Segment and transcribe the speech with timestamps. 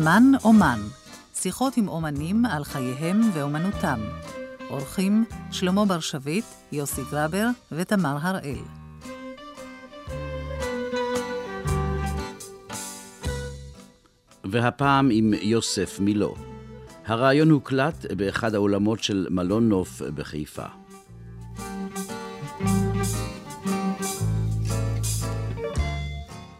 [0.00, 0.78] זמן אומן,
[1.34, 4.00] שיחות עם אומנים על חייהם ואומנותם.
[4.70, 8.62] אורחים שלמה בר שביט, יוסי גרבר ותמר הראל.
[14.44, 16.34] והפעם עם יוסף מילו.
[17.06, 20.66] הרעיון הוקלט באחד האולמות של מלון נוף בחיפה.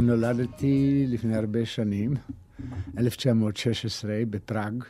[0.00, 2.14] נולדתי לפני הרבה שנים,
[2.98, 4.84] 1916, בפראג,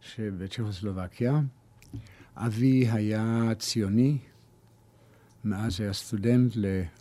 [0.00, 1.40] שבצ'כוסלובקיה.
[2.36, 4.18] אבי היה ציוני,
[5.44, 6.56] מאז היה סטודנט,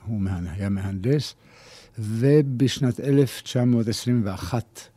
[0.06, 1.36] הוא היה מהנדס,
[2.00, 4.90] ובשנת 1921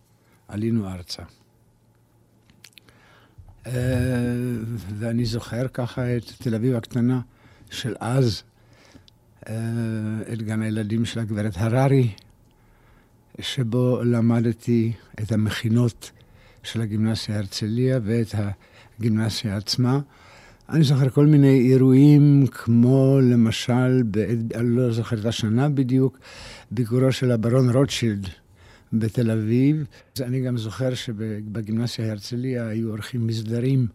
[0.49, 1.23] עלינו ארצה.
[3.67, 3.73] אה,
[4.99, 7.21] ואני זוכר ככה את תל אביב הקטנה
[7.71, 8.43] של אז,
[9.49, 9.55] אה,
[10.33, 12.15] את גן הילדים של הגברת הררי,
[13.41, 16.11] שבו למדתי את המכינות
[16.63, 18.35] של הגימנסיה הרצליה ואת
[18.99, 20.01] הגימנסיה עצמה.
[20.69, 24.03] אני זוכר כל מיני אירועים, כמו למשל,
[24.55, 26.19] אני לא זוכר את השנה בדיוק,
[26.71, 28.29] ביקורו של הברון רוטשילד
[28.93, 29.85] בתל אביב.
[30.17, 33.87] אז אני גם זוכר שבגימנסיה הרצליה היו עורכים מסדרים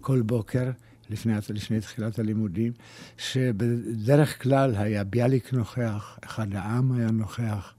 [0.00, 0.70] כל בוקר.
[1.10, 2.72] לפני, לפני תחילת הלימודים,
[3.18, 7.74] שבדרך כלל היה ביאליק נוכח, אחד העם היה נוכח,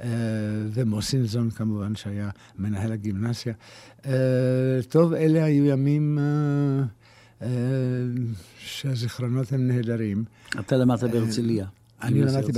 [0.00, 0.08] אה,
[0.72, 3.52] ומוסינזון כמובן, שהיה מנהל הגימנסיה.
[4.06, 4.12] אה,
[4.88, 6.18] טוב, אלה היו ימים
[7.42, 7.48] אה,
[8.58, 10.24] שהזיכרונות הם נהדרים.
[10.60, 11.66] אתה למדת בהרצליה.
[12.02, 12.52] אני למדתי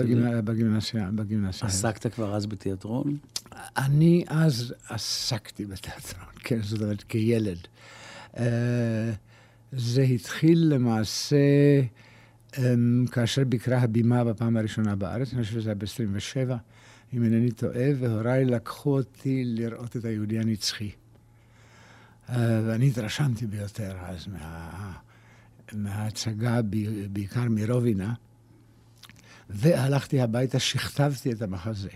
[0.44, 1.68] בגימנסיה, בגימנסיה.
[1.68, 3.16] עסקת כבר אז בתיאטרון?
[3.76, 7.58] אני אז עסקתי בתיאטרון, כן, זאת אומרת, כילד.
[9.72, 11.36] זה התחיל למעשה
[12.58, 16.54] אמ, כאשר ביקרה הבימה בפעם הראשונה בארץ, אני חושב שזה היה ב-27,
[17.12, 20.90] אם אינני טועה, והוריי לקחו אותי לראות את היהודי הנצחי.
[22.28, 24.92] אה, ואני התרשמתי ביותר אז מה,
[25.72, 26.60] מההצגה,
[27.12, 28.14] בעיקר מרובינה,
[29.50, 31.88] והלכתי הביתה, שכתבתי את המחזה.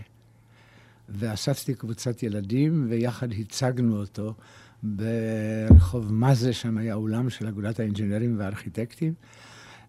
[1.09, 4.35] ואספתי קבוצת ילדים, ויחד הצגנו אותו
[4.83, 9.15] ברחוב מזה, שם היה אולם של אגודת האינג'ינרים והארכיטקטים.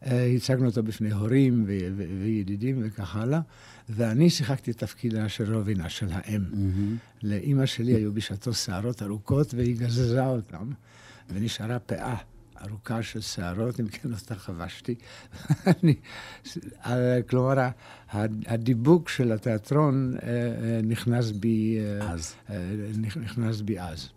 [0.06, 1.66] אה, הצגנו אותו בפני הורים
[2.22, 3.40] וידידים וכך הלאה,
[3.90, 6.42] ואני שיחקתי את תפקידה של רובינה, של האם.
[6.52, 7.24] Mm-hmm.
[7.24, 10.70] לאימא שלי היו בשעתו שערות ארוכות, והיא גזזה אותן,
[11.30, 12.16] ונשארה פאה.
[12.68, 14.96] ארוכה של שערות, אם כן אותה חבשתי.
[15.84, 15.96] אני,
[16.86, 17.54] אה, כלומר,
[18.46, 22.34] הדיבוק של התיאטרון אה, נכנס בי אז.
[23.16, 24.10] נכנס בי אז.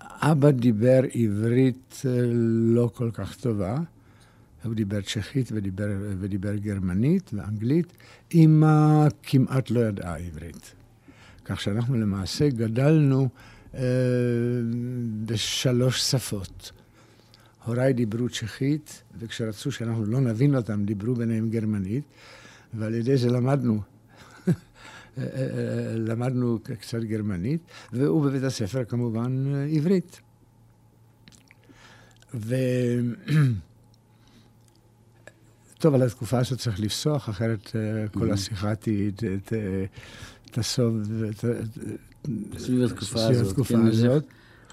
[0.00, 2.20] אבא דיבר עברית אה,
[2.74, 3.78] לא כל כך טובה.
[4.64, 5.86] הוא דיבר צ'כית ודיבר,
[6.20, 7.92] ודיבר גרמנית ואנגלית.
[8.34, 10.74] אמא כמעט לא ידעה עברית.
[11.44, 13.28] כך שאנחנו למעשה גדלנו
[13.74, 13.80] אה,
[15.26, 16.72] בשלוש שפות.
[17.64, 22.04] הוריי דיברו צ'כית, וכשרצו שאנחנו לא נבין אותם, דיברו ביניהם גרמנית,
[22.74, 23.80] ועל ידי זה למדנו
[25.96, 27.60] למדנו קצת גרמנית,
[27.92, 30.20] והוא בבית הספר כמובן עברית.
[32.34, 32.54] ו...
[35.78, 38.34] טוב, על התקופה הזאת צריך לפסוח, אחרת אה, כל mm-hmm.
[38.34, 38.72] השיחה
[40.50, 41.02] תסוב
[42.58, 43.66] סביב התקופה הזאת.
[43.68, 44.24] כן, הזאת.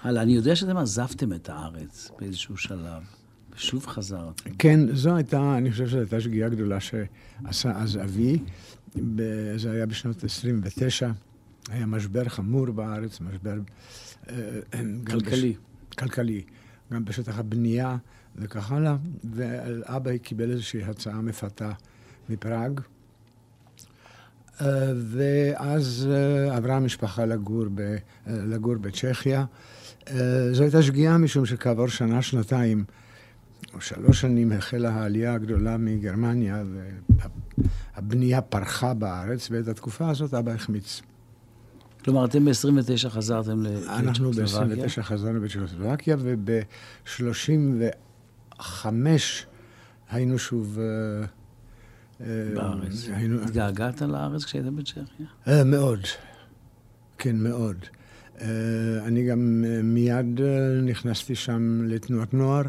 [0.02, 3.02] הלאה, אני יודע שאתם עזבתם את הארץ באיזשהו שלב,
[3.56, 4.50] ושוב חזרתם.
[4.58, 8.38] כן, זו הייתה, אני חושב שזו הייתה שגיאה גדולה שעשה אז אבי.
[9.56, 11.10] זה היה בשנות 29,
[11.68, 13.58] היה משבר חמור בארץ, משבר...
[14.28, 14.34] אה,
[15.06, 15.52] כלכלי.
[15.52, 15.96] בש...
[15.98, 16.42] כלכלי.
[16.92, 17.96] גם בשטח הבנייה
[18.38, 18.96] וכך הלאה,
[19.34, 21.72] ואבא קיבל איזושהי הצעה מפתה
[22.28, 22.80] מפראג.
[24.60, 27.96] אה, ואז אה, עברה המשפחה לגור, ב,
[28.26, 29.44] לגור בצ'כיה.
[30.52, 32.84] זו הייתה שגיאה משום שכעבור שנה, שנתיים,
[33.74, 36.62] או שלוש שנים החלה העלייה הגדולה מגרמניה,
[37.96, 41.02] והבנייה פרחה בארץ, ואת התקופה הזאת אבא החמיץ.
[42.04, 43.98] כלומר, אתם ב-29 חזרתם לצ'כוסלובקיה?
[43.98, 46.16] אנחנו ב-29 חזרנו לצ'כוסלובקיה,
[48.60, 48.86] וב-35
[50.10, 50.78] היינו שוב...
[50.78, 51.26] אה,
[52.20, 53.08] אה, בארץ.
[53.08, 53.42] היינו...
[53.42, 55.04] התגעגעת לארץ כשהיית בצ'כיה?
[55.48, 56.00] אה, מאוד.
[57.18, 57.76] כן, מאוד.
[59.06, 60.40] אני גם מיד
[60.82, 62.62] נכנסתי שם לתנועת נוער.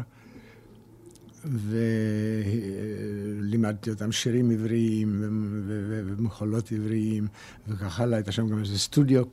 [3.40, 5.22] ולימדתי אותם שירים עבריים
[6.06, 7.26] ומחולות עבריים
[7.68, 8.18] וכך הלאה.
[8.18, 9.24] הייתה שם גם איזה סטודיו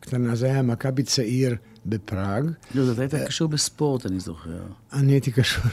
[0.00, 2.44] קטנה, זה היה מכבי צעיר בפראג.
[2.74, 4.62] לא, אתה היית קשור בספורט, אני זוכר.
[4.92, 5.64] אני הייתי קשור,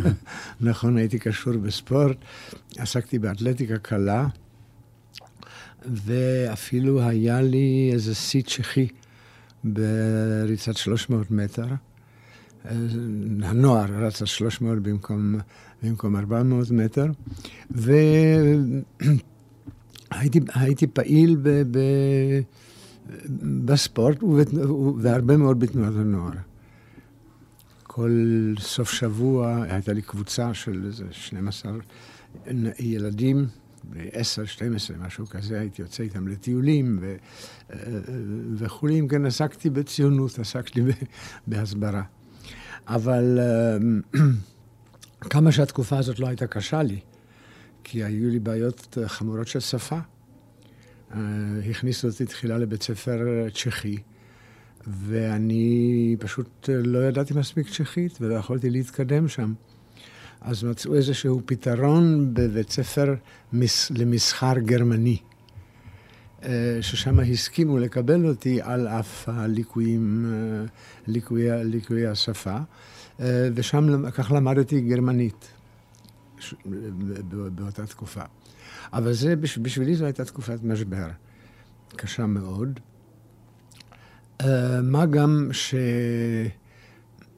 [0.60, 2.16] נכון, הייתי קשור בספורט.
[2.78, 4.26] עסקתי באתלטיקה קלה,
[5.86, 8.88] ואפילו היה לי איזה שיא צ'כי
[9.64, 11.66] בריצת 300 מטר.
[13.42, 15.34] הנוער רץ על 300 במקום,
[15.82, 17.06] במקום 400 מטר,
[20.10, 21.78] והייתי פעיל ב, ב,
[23.64, 24.18] בספורט
[24.98, 26.32] והרבה מאוד בתנועת הנוער.
[27.82, 28.10] כל
[28.58, 31.72] סוף שבוע הייתה לי קבוצה של איזה 12
[32.78, 33.46] ילדים,
[33.90, 37.16] ב-10, 12, משהו כזה, הייתי יוצא איתם לטיולים ו,
[38.54, 39.00] וכולי.
[39.00, 40.80] אם כן, עסקתי בציונות, עסקתי
[41.46, 42.02] בהסברה.
[42.88, 43.38] אבל
[45.30, 47.00] כמה שהתקופה הזאת לא הייתה קשה לי,
[47.84, 49.98] כי היו לי בעיות חמורות של שפה.
[51.70, 53.96] הכניסו אותי תחילה לבית ספר צ'כי,
[54.86, 59.52] ואני פשוט לא ידעתי מספיק צ'כית ולא יכולתי להתקדם שם.
[60.40, 63.14] אז מצאו איזשהו פתרון בבית ספר
[63.52, 65.31] מס, למסחר גרמני, אה,
[66.80, 70.64] ששם הסכימו לקבל אותי על אף הליקויים, אה,
[71.06, 72.56] ליקויי, ליקויי השפה,
[73.20, 75.48] אה, ושם כך למדתי גרמנית
[77.54, 78.22] באותה תקופה.
[78.92, 81.08] אבל זה, בשבילי זו הייתה תקופת משבר
[81.96, 82.80] קשה מאוד.
[84.82, 85.74] מה גם ש...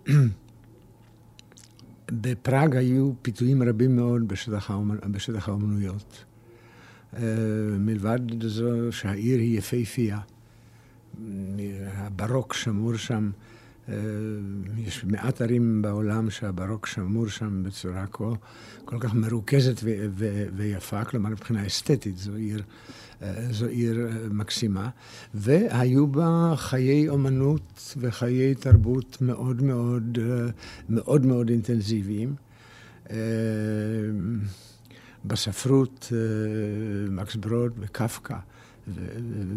[2.12, 4.96] בפראג היו פיתויים רבים מאוד בשטח, האומנ...
[5.12, 6.24] בשטח האומנויות.
[7.14, 7.18] Uh,
[7.78, 10.18] מלבד זו שהעיר היא יפהפייה.
[11.84, 13.30] הברוק שמור שם,
[13.86, 13.90] uh,
[14.78, 18.34] יש מעט ערים בעולם שהברוק שמור שם בצורה כל,
[18.84, 22.62] כל כך מרוכזת ו- ו- ויפה, כלומר מבחינה אסתטית זו עיר
[23.50, 24.88] זו עיר אה, מקסימה,
[25.34, 30.46] והיו בה חיי אומנות וחיי תרבות מאוד מאוד, אה,
[30.88, 32.34] מאוד מאוד אינטנסיביים.
[35.24, 36.12] אה, בספרות,
[37.10, 38.36] מקס ברוד וקפקא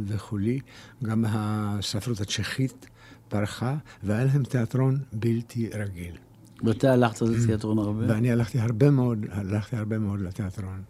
[0.07, 0.59] וכולי,
[1.03, 2.87] גם הספרות הצ'כית
[3.29, 6.15] פרחה, והיה להם תיאטרון בלתי רגיל.
[6.63, 8.05] ואתה הלכת לתיאטרון הרבה?
[8.07, 10.81] ואני הלכתי הרבה מאוד, הלכתי הרבה מאוד לתיאטרון.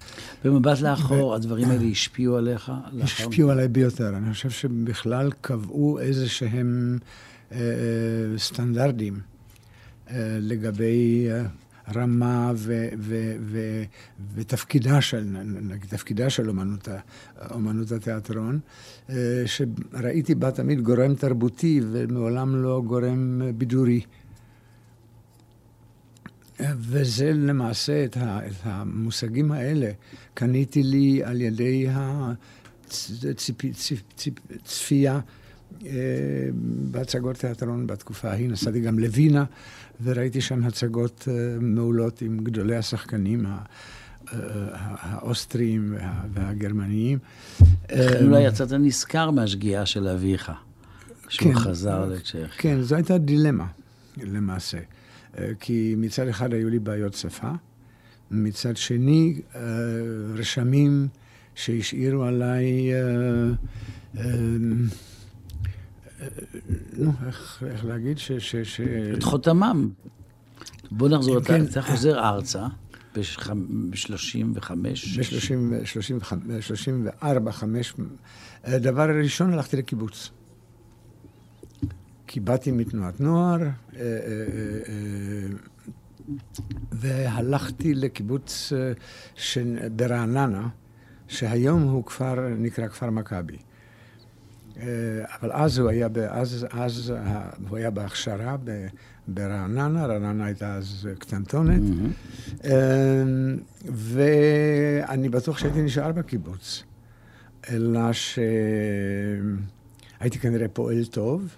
[0.44, 2.72] במבט לאחור, הדברים האלה השפיעו עליך?
[3.02, 4.18] השפיעו עליי ביותר.
[4.18, 6.98] אני חושב שבכלל קבעו איזה שהם
[7.52, 9.20] אה, אה סטנדרטים
[10.10, 11.46] אה, לגבי אה,
[11.96, 13.84] רמה ו, ו, ו,
[14.36, 15.38] ותפקידה של,
[15.90, 16.88] תפקידה של אומנות,
[17.52, 18.60] אומנות התיאטרון,
[19.10, 24.02] אה, שראיתי בה תמיד גורם תרבותי ומעולם לא גורם בידורי.
[26.60, 29.92] וזה למעשה, את, ה, את המושגים האלה
[30.34, 31.88] קניתי לי על ידי
[34.56, 35.20] הצפייה
[35.86, 35.92] אה,
[36.92, 38.50] בהצגות תיאטרון בתקופה ההיא.
[38.50, 39.46] נסעתי גם לווינה,
[40.04, 43.46] וראיתי שם הצגות אה, מעולות עם גדולי השחקנים.
[43.46, 43.58] אה,
[45.00, 45.94] האוסטריים
[46.34, 47.20] והגרמניים.
[48.22, 50.52] אולי יצאת נשכר מהשגיאה של אביך,
[51.30, 52.48] שהוא כן, חזר לצ'כיה.
[52.58, 53.68] כן, זו הייתה דילמה,
[54.18, 54.78] למעשה.
[55.38, 57.52] אה, כי מצד אחד היו לי בעיות שפה,
[58.32, 59.62] מצד שני, אה,
[60.34, 61.08] רשמים
[61.56, 64.22] שהשאירו עליי, אה,
[66.98, 68.18] נו, איך, איך להגיד?
[68.18, 68.82] ש, ש, ש...
[69.18, 69.90] את חותמם.
[70.92, 72.68] בוא נחזור, כן, אתה, אתה חוזר ארצה.
[73.16, 74.72] ב-35?
[76.48, 77.94] ב-34, 5.
[78.68, 80.32] דבר ראשון, הלכתי לקיבוץ.
[82.28, 84.04] כי באתי מתנועת נוער, אה, אה,
[84.88, 85.48] אה,
[86.92, 88.74] והלכתי לקיבוץ
[89.96, 90.68] ברעננה,
[91.28, 93.58] שהיום הוא כפר, נקרא כפר מכבי.
[95.42, 97.14] אבל אז הוא היה, אז, אז
[97.70, 98.56] הוא היה בהכשרה
[99.28, 102.68] ברעננה, רעננה הייתה אז קטנטונת, mm-hmm.
[103.92, 106.84] ואני בטוח שהייתי נשאר בקיבוץ,
[107.70, 108.70] אלא שהייתי
[110.40, 111.56] כנראה פועל טוב.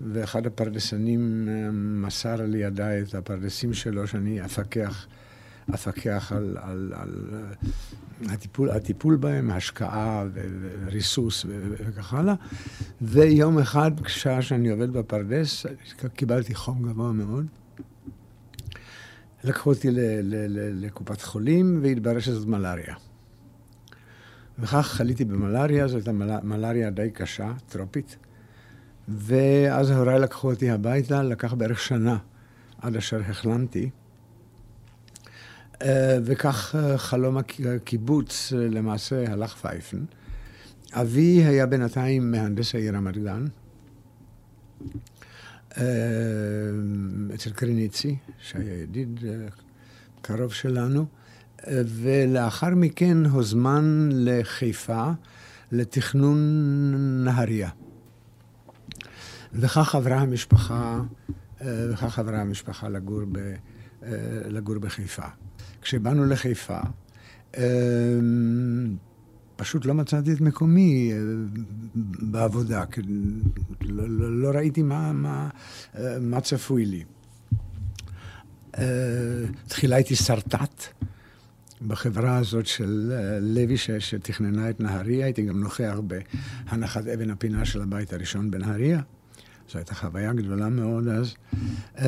[0.00, 5.06] ואחד הפרדסנים אה, מסר לידיי את הפרדסים שלו, שאני אפקח,
[5.74, 7.38] אפקח על, על, על אה,
[8.30, 10.24] הטיפול, הטיפול בהם, השקעה
[10.84, 12.34] וריסוס וכך הלאה.
[13.02, 15.66] ויום אחד, כשעה שאני עובד בפרדס,
[16.14, 17.46] קיבלתי חום גבוה מאוד.
[19.44, 19.88] לקחו אותי
[20.72, 22.94] לקופת חולים, והתברר שזאת מלאריה.
[24.58, 26.12] וכך חליתי במלאריה, זאת הייתה
[26.42, 28.16] מלאריה די קשה, טרופית.
[29.08, 32.18] ואז הוריי לקחו אותי הביתה, לקח בערך שנה
[32.78, 33.90] עד אשר החלמתי.
[35.82, 37.36] אה, וכך אה, חלום
[37.76, 40.04] הקיבוץ אה, למעשה הלך פייפן.
[40.92, 43.44] אבי היה בינתיים מהנדס העיר רמת גן,
[47.34, 49.20] אצל קריניצי, שהיה ידיד
[50.22, 51.06] קרוב שלנו,
[51.68, 55.10] ולאחר מכן הוזמן לחיפה
[55.72, 56.38] לתכנון
[57.24, 57.70] נהריה.
[59.52, 61.00] וכך עברה המשפחה,
[61.60, 63.54] וכך עברה המשפחה לגור, ב,
[64.48, 65.26] לגור בחיפה.
[65.82, 66.78] כשבאנו לחיפה,
[69.56, 71.12] פשוט לא מצאתי את מקומי
[72.22, 72.84] בעבודה,
[73.80, 75.48] לא, לא, לא ראיתי מה, מה,
[76.20, 77.04] מה צפוי לי.
[79.68, 80.84] תחילה הייתי שרטט.
[81.86, 85.96] בחברה הזאת של אה, לוי שתכננה את נהריה, הייתי גם נוכח
[86.66, 89.00] בהנחת אבן הפינה של הבית הראשון בנהריה.
[89.72, 91.34] זו הייתה חוויה גדולה מאוד אז.
[91.98, 92.06] אה,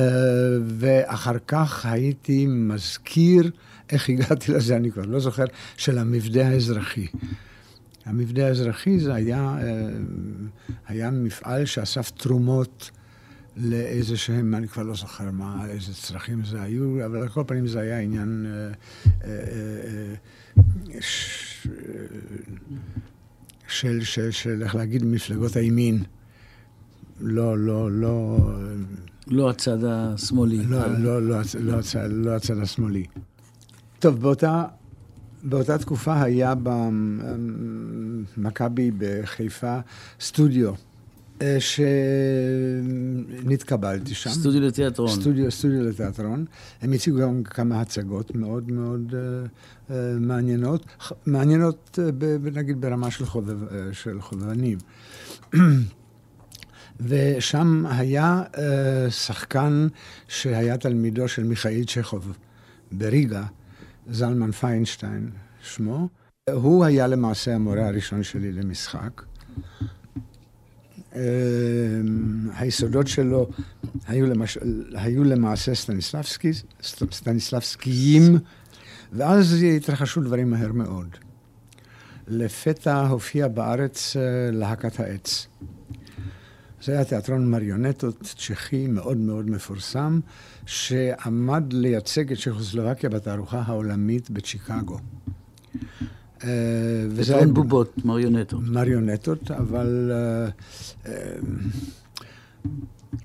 [0.67, 3.51] ואחר כך הייתי מזכיר,
[3.91, 5.45] איך הגעתי לזה, אני כבר לא זוכר,
[5.77, 7.07] של המבדה האזרחי.
[8.05, 9.89] המבדה האזרחי זה היה, אה,
[10.87, 12.91] היה מפעל שאסף תרומות
[13.57, 17.67] לאיזה שהם, אני כבר לא זוכר מה, איזה צרכים זה היו, אבל על כל פנים
[17.67, 18.45] זה היה עניין
[19.23, 19.29] אה,
[23.67, 26.03] של, של, של, איך להגיד, מפלגות הימין.
[27.19, 28.37] לא, לא, לא...
[29.27, 30.57] לא הצד השמאלי.
[30.65, 33.05] לא, לא, לא, לא, הצד, לא הצד השמאלי.
[33.99, 34.65] טוב, באותה,
[35.43, 36.53] באותה תקופה היה
[38.37, 39.79] במכבי בחיפה
[40.19, 40.73] סטודיו.
[41.41, 41.57] אה,
[43.43, 44.29] שנתקבלתי שם.
[44.29, 45.09] סטודיו לתיאטרון.
[45.09, 46.45] סטודיו, סטודיו לתיאטרון.
[46.81, 49.15] הם הציגו גם כמה הצגות מאוד מאוד uh,
[49.89, 50.85] uh, מעניינות,
[51.25, 54.77] מעניינות uh, ב, נגיד ברמה של, חובב, uh, של חובבנים.
[56.99, 58.57] ושם היה uh,
[59.09, 59.87] שחקן
[60.27, 62.37] שהיה תלמידו של מיכאיל צ'כוב
[62.91, 63.43] בריגה,
[64.07, 65.29] זלמן פיינשטיין
[65.61, 66.07] שמו.
[66.51, 69.21] הוא היה למעשה המורה הראשון שלי למשחק.
[71.15, 73.49] אמ, היסודות שלו
[74.07, 74.57] היו, למש...
[74.93, 76.51] היו למעשה סטניסלבסקי,
[77.11, 78.37] סטניסלבסקיים,
[79.13, 81.07] ואז התרחשו דברים מהר מאוד.
[82.27, 84.21] לפתע הופיע בארץ אה,
[84.51, 85.47] להקת העץ.
[86.85, 90.19] זה היה תיאטרון מריונטות צ'כי מאוד מאוד מפורסם,
[90.65, 94.99] שעמד לייצג את צ'כוסלובקיה בתערוכה העולמית בצ'יקגו.
[96.43, 96.49] אה,
[97.09, 98.63] וזה היה בובות, מריונטות.
[98.63, 100.11] מריונטות, אבל...
[100.13, 100.49] אה,
[101.11, 101.35] אה,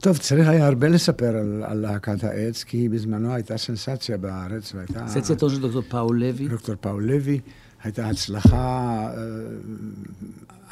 [0.00, 5.08] טוב, צריך היה הרבה לספר על, על להקת העץ, כי בזמנו הייתה סנסציה בארץ, והייתה...
[5.08, 6.48] סנסצייתו של דוקטור פאול לוי.
[6.48, 7.40] דוקטור פאול לוי.
[7.82, 9.10] הייתה הצלחה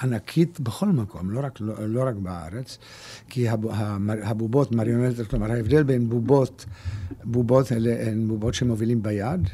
[0.02, 2.78] ענקית בכל מקום, לא רק, לא, לא רק בארץ,
[3.28, 3.66] כי הב,
[4.22, 6.64] הבובות, מריונטות, כלומר ההבדל בין בובות,
[7.24, 9.48] בובות אלה הן בובות שמובילים ביד,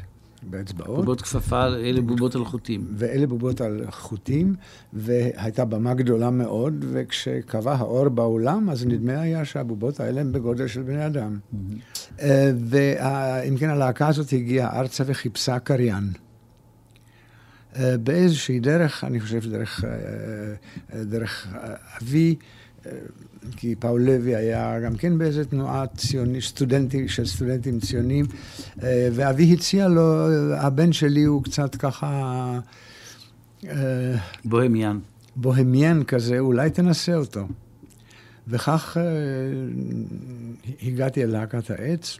[0.49, 0.99] באצבעות.
[0.99, 2.87] בובות כפפה, אלה בובות על חוטים.
[2.93, 4.55] ואלה בובות על חוטים,
[4.93, 10.81] והייתה במה גדולה מאוד, וכשקבע האור באולם, אז נדמה היה שהבובות האלה הן בגודל של
[10.81, 11.37] בני אדם.
[11.53, 12.21] Mm-hmm.
[12.69, 16.24] ואם כן, הלהקה הזאת הגיעה ארצה וחיפשה קריין.
[17.79, 21.47] אה, באיזושהי דרך, אני חושב דרך, אה, דרך
[22.01, 22.35] אבי,
[23.51, 28.25] כי פאול לוי היה גם כן באיזה תנועה ציונית, סטודנטי, של סטודנטים ציונים,
[28.83, 30.27] אה, ואבי הציע לו,
[30.57, 32.59] הבן שלי הוא קצת ככה...
[33.67, 34.15] אה,
[34.45, 34.99] בוהמיאן.
[35.35, 37.47] בוהמיאן כזה, אולי תנסה אותו.
[38.47, 39.03] וכך אה,
[40.83, 42.17] הגעתי אל להקת העץ,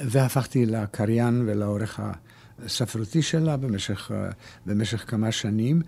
[0.00, 2.00] והפכתי לקריין ולעורך
[2.64, 4.10] הספרותי שלה במשך,
[4.66, 5.82] במשך כמה שנים.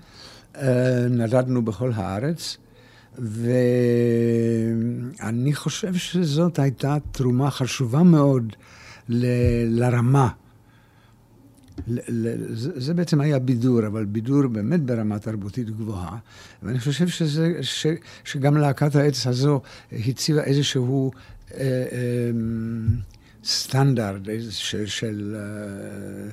[1.11, 2.57] נדדנו בכל הארץ.
[5.19, 8.53] ואני חושב שזאת הייתה תרומה חשובה מאוד
[9.09, 10.29] ל- לרמה.
[12.77, 16.17] זה בעצם היה בידור, אבל בידור באמת ברמה תרבותית גבוהה.
[16.63, 17.87] ואני חושב שזה, ש,
[18.25, 19.61] שגם להקת העץ הזו
[19.93, 21.11] הציבה איזשהו
[21.55, 22.31] אה, אה,
[23.49, 26.31] סטנדרט של, של אה,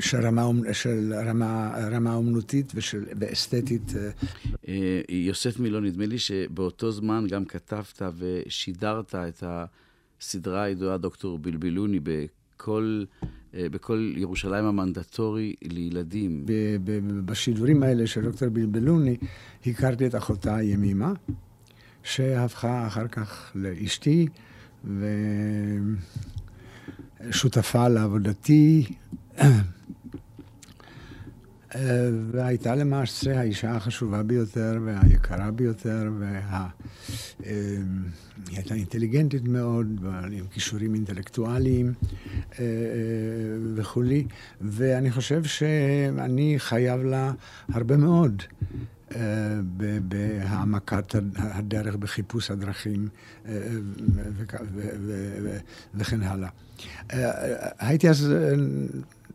[0.00, 3.92] של רמה, של רמה, רמה אומנותית ושל, ואסתטית.
[3.96, 4.10] אה.
[4.68, 9.42] אה, יוסף מילון, נדמה לי שבאותו זמן גם כתבת ושידרת את
[10.20, 13.04] הסדרה הידועה דוקטור בלבילוני בכל,
[13.54, 16.44] בכל ירושלים המנדטורי לילדים.
[17.24, 19.16] בשידורים האלה של דוקטור בלבילוני
[19.66, 21.12] הכרתי את אחותה ימימה,
[22.02, 24.26] שהפכה אחר כך לאשתי.
[27.28, 28.86] ושותפה לעבודתי
[32.30, 36.40] והייתה למעשה האישה החשובה ביותר והיקרה ביותר, והיא
[37.46, 37.52] אה,
[38.48, 39.86] הייתה אינטליגנטית מאוד,
[40.32, 42.64] עם כישורים אינטלקטואליים אה, אה,
[43.74, 44.26] וכולי,
[44.60, 47.32] ואני חושב שאני חייב לה
[47.72, 48.42] הרבה מאוד.
[50.02, 53.08] בהעמקת הדרך, בחיפוש הדרכים
[55.94, 56.48] וכן הלאה.
[57.78, 58.32] הייתי אז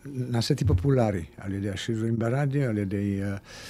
[0.05, 3.21] נעשיתי פופולרי על ידי השידורים ברדיו, על ידי...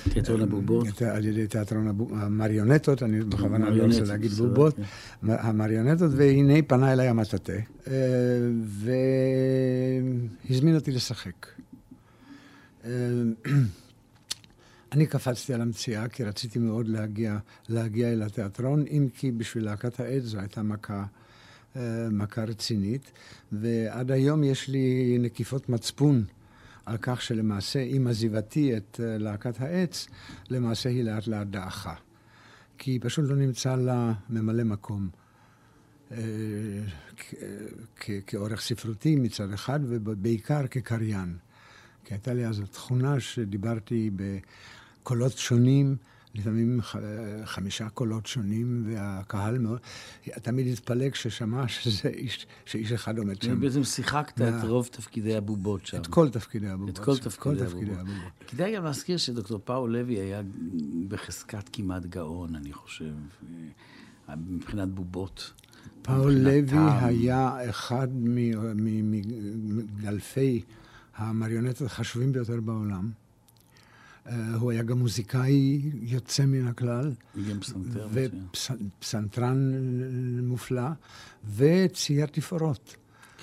[0.10, 1.02] תיאטרון הבובות.
[1.02, 4.76] על ידי תיאטרון המריונטות, אני בכוונה לא רוצה להגיד בובות.
[4.76, 4.84] כן.
[5.24, 7.54] המריונטות, והנה פנה אליי המטאטה,
[10.50, 11.48] והזמין אותי לשחק.
[14.92, 17.38] אני קפצתי על המציאה, כי רציתי מאוד להגיע,
[17.70, 21.06] להגיע אל התיאטרון, אם כי בשביל להקת העד זו הייתה מכה,
[21.76, 23.12] אה, מכה רצינית,
[23.52, 26.24] ועד היום יש לי נקיפות מצפון
[26.86, 30.08] על כך שלמעשה עם עזיבתי את אה, להקת העץ,
[30.50, 31.96] למעשה היא לאט לאט דעכה.
[32.78, 35.10] כי פשוט לא נמצא לה ממלא מקום.
[36.12, 36.18] אה,
[38.28, 41.38] כעורך ספרותי מצד אחד, ובעיקר כקריין.
[42.06, 44.10] כי הייתה לי אז תכונה שדיברתי
[45.04, 45.96] קולות שונים,
[46.36, 46.80] לפעמים
[47.46, 49.80] חמישה קולות שונים, והקהל מאוד,
[50.24, 53.60] תמיד התפלא כששמע שזה איש, שאיש אחד עומד שם.
[53.60, 55.98] בעצם שיחקת את רוב תפקידי הבובות שם.
[55.98, 57.00] את כל תפקידי הבובות.
[57.00, 57.18] את כל
[57.58, 58.44] תפקידי הבובות.
[58.48, 60.42] כדאי גם להזכיר שדוקטור פאול לוי היה
[61.08, 63.14] בחזקת כמעט גאון, אני חושב,
[64.38, 65.54] מבחינת בובות.
[66.02, 68.08] פאול לוי היה אחד
[70.02, 70.62] מאלפי
[71.16, 73.12] המריונטות החשובים ביותר בעולם.
[74.28, 77.12] אה, הוא היה גם מוזיקאי יוצא מן הכלל.
[77.50, 78.08] גם פסנתר.
[78.14, 79.72] ופסנתרן
[80.44, 80.90] מופלא,
[81.56, 82.96] וצייר תפאורות.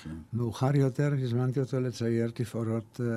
[0.03, 0.09] כן.
[0.33, 3.01] מאוחר יותר הזמנתי אותו לצייר תפאורות...
[3.03, 3.07] אה,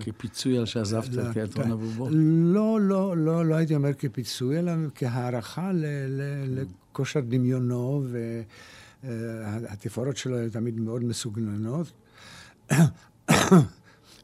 [0.00, 2.08] כפיצוי על שעזבת את תיאטרון הבובות?
[2.14, 5.70] לא, לא, לא, לא הייתי אומר כפיצוי, אלא כהערכה
[6.48, 8.04] לכושר דמיונו,
[9.02, 11.92] והתפאורות שלו היו תמיד מאוד מסוגננות.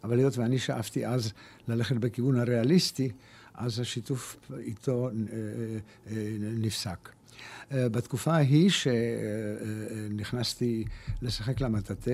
[0.05, 1.33] אבל היות ואני שאפתי אז
[1.69, 3.11] ללכת בכיוון הריאליסטי,
[3.55, 5.37] אז השיתוף איתו אה, אה,
[6.17, 7.09] אה, נפסק.
[7.71, 8.71] בתקופה ההיא
[9.61, 10.85] שנכנסתי
[11.23, 12.11] לשחק למטאטה,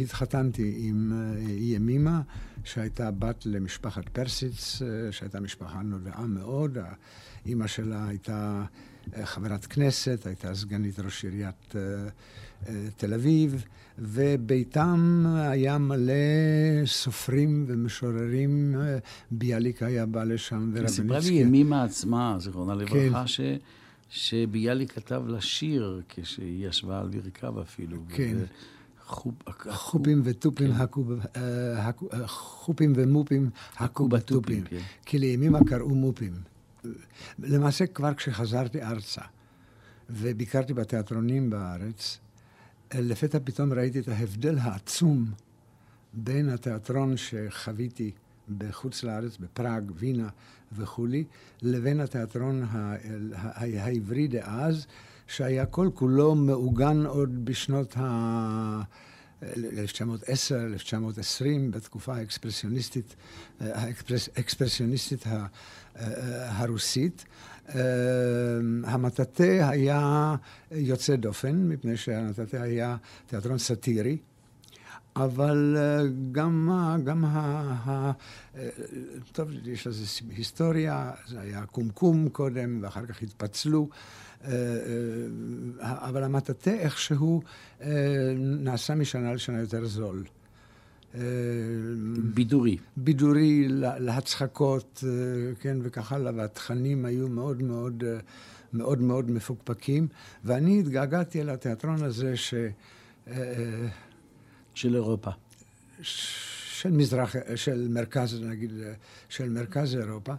[0.00, 1.12] התחתנתי עם
[1.58, 2.22] ימימה,
[2.64, 6.78] שהייתה בת למשפחת פרסיץ, שהייתה משפחה נודעה מאוד.
[7.46, 8.64] אימא שלה הייתה
[9.24, 11.74] חברת כנסת, הייתה סגנית ראש עיריית
[12.96, 13.64] תל אביב.
[13.98, 16.12] וביתם היה מלא
[16.86, 18.74] סופרים ומשוררים.
[19.30, 21.02] ביאליק היה בא לשם, ורבניצקי.
[21.02, 23.26] סיפרה לי ימימה עצמה, זיכרונה לברכה, כן.
[23.26, 23.40] ש...
[24.08, 27.96] שביאליק כתב לה שיר כשהיא ישבה על ברכיו אפילו.
[28.08, 28.36] כן.
[29.06, 29.34] חופ,
[29.70, 30.80] חופים וטופים, כן.
[30.80, 31.04] הקו,
[31.36, 34.64] אה, אה, חופים ומופים הכו בתופים.
[34.64, 34.78] כן.
[35.06, 36.32] כי לימימה קראו מופים.
[37.38, 39.22] למעשה כבר כשחזרתי ארצה
[40.10, 42.18] וביקרתי בתיאטרונים בארץ,
[42.94, 45.30] לפתע פתאום ראיתי את ההבדל העצום
[46.12, 48.10] בין התיאטרון שחוויתי
[48.58, 50.28] בחוץ לארץ, בפראג, וינה
[50.72, 51.24] וכולי,
[51.62, 52.64] לבין התיאטרון
[53.34, 54.86] העברי דאז,
[55.26, 58.82] שהיה כל כולו מעוגן עוד בשנות ה...
[59.42, 63.16] 1910, 1920, בתקופה האקספרסיוניסטית,
[63.60, 65.24] האקספרסיוניסטית
[66.48, 67.24] הרוסית.
[67.74, 67.74] אמ,
[68.84, 70.34] המטאטה היה
[70.70, 74.18] יוצא דופן, מפני שהמטאטה היה תיאטרון סאטירי.
[75.16, 76.70] אבל אה, גם,
[77.04, 77.28] גם ה,
[77.84, 78.12] ה...
[78.56, 78.68] אה,
[79.32, 80.04] טוב, יש לזה
[80.36, 83.88] היסטוריה, זה היה קומקום קודם, ואחר כך התפצלו.
[84.44, 84.52] אה,
[85.80, 87.42] אבל המטאטה איכשהו
[88.36, 90.24] נעשה משנה לשנה יותר זול.
[92.34, 92.76] בידורי.
[92.96, 98.18] בידורי להצחקות, אה, כן, וכך הלאה, והתכנים היו מאוד מאוד, אה,
[98.72, 100.08] מאוד מאוד מפוקפקים,
[100.44, 102.54] ואני התגעגעתי אל התיאטרון הזה ש...
[103.28, 103.88] אה,
[104.74, 105.30] של אירופה.
[106.02, 108.72] של מזרח, של מרכז, נגיד,
[109.28, 110.34] של מרכז אירופה,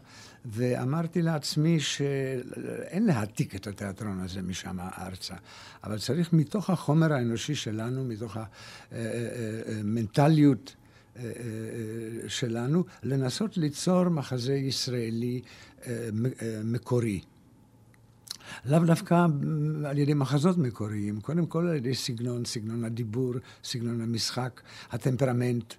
[0.50, 5.36] ואמרתי לעצמי שאין להעתיק את התיאטרון הזה משם ארצה,
[5.84, 8.38] אבל צריך מתוך החומר האנושי שלנו, מתוך
[8.92, 10.76] המנטליות
[12.28, 15.42] שלנו, לנסות ליצור מחזה ישראלי
[16.64, 17.22] מקורי.
[18.66, 19.26] לאו דווקא
[19.86, 23.34] על ידי מחזות מקוריים, קודם כל על ידי סגנון, סגנון הדיבור,
[23.64, 25.74] סגנון המשחק, הטמפרמנט.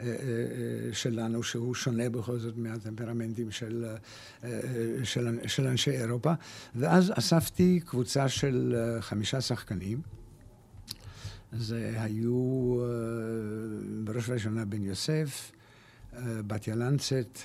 [0.00, 3.86] אה, אה, אה, שלנו, שהוא שונה בכל זאת מהטמפרמנטים של,
[5.02, 6.32] של, של אנשי אירופה.
[6.74, 10.00] ואז אספתי קבוצה של חמישה שחקנים.
[11.52, 12.76] זה היו
[14.04, 15.52] בראש ובראשונה בן יוסף,
[16.22, 17.38] בתיה לנצט,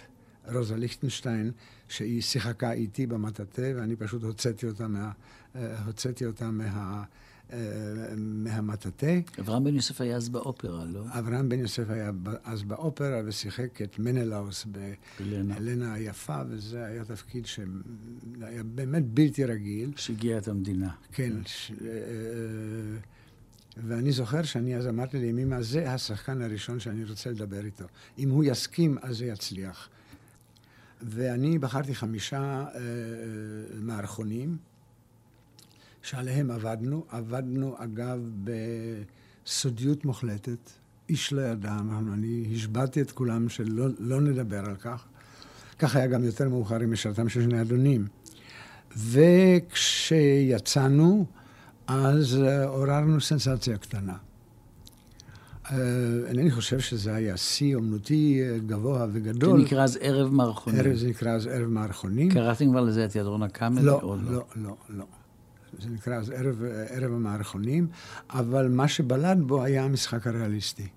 [0.54, 1.52] רוזה ליכטנשטיין,
[1.90, 5.12] שהיא שיחקה איתי במטאטה, ואני פשוט הוצאתי אותה מה...
[5.86, 7.04] הוצאתי אותה מה...
[7.54, 7.60] אה,
[8.18, 9.08] מהמטאטה.
[9.40, 11.04] אברהם בן יוסף היה אז באופרה, לא?
[11.10, 12.12] אברהם בן יוסף היה
[12.44, 14.66] אז באופרה ושיחק את מנלאוס
[15.20, 19.92] בהלנה היפה, וזה היה תפקיד שהיה באמת בלתי רגיל.
[19.96, 20.90] שהגיע את המדינה.
[21.12, 21.34] כן.
[21.46, 21.72] ש...
[21.72, 21.88] אה,
[23.78, 27.86] ואני זוכר שאני אז אמרתי לימימה, זה השחקן הראשון שאני רוצה לדבר איתו.
[28.20, 29.90] אם הוא יסכים, אז זה יצליח.
[31.02, 32.82] ואני בחרתי חמישה אה, אה
[33.82, 34.58] מערכונים
[36.06, 37.06] שעליהם עבדנו.
[37.10, 38.20] עבדנו, אגב,
[39.44, 40.72] בסודיות מוחלטת.
[41.10, 41.78] איש לא ידע,
[42.14, 45.06] אני השבעתי את כולם שלא לא נדבר על כך.
[45.80, 48.08] כך היה גם יותר מאוחר עם משרתם של שני אדונים.
[49.78, 51.26] וכשיצאנו,
[51.88, 54.18] אז אה, עוררנו סנסציה קטנה.
[55.72, 55.78] אה,
[56.28, 59.60] אינני חושב שזה היה שיא אומנותי אה, גבוה וגדול.
[59.60, 60.80] זה נקרא אז ערב מערכונים.
[60.80, 62.32] ערב, זה נקרא אז ערב מערכונים.
[62.32, 63.84] קראתם כבר לזה התיאטרון הקאמרי?
[63.84, 65.06] לא, לא, לא, לא, לא.
[65.80, 67.88] זה נקרא אז ערב, ערב המערכונים,
[68.30, 70.88] אבל מה שבלט בו היה המשחק הריאליסטי.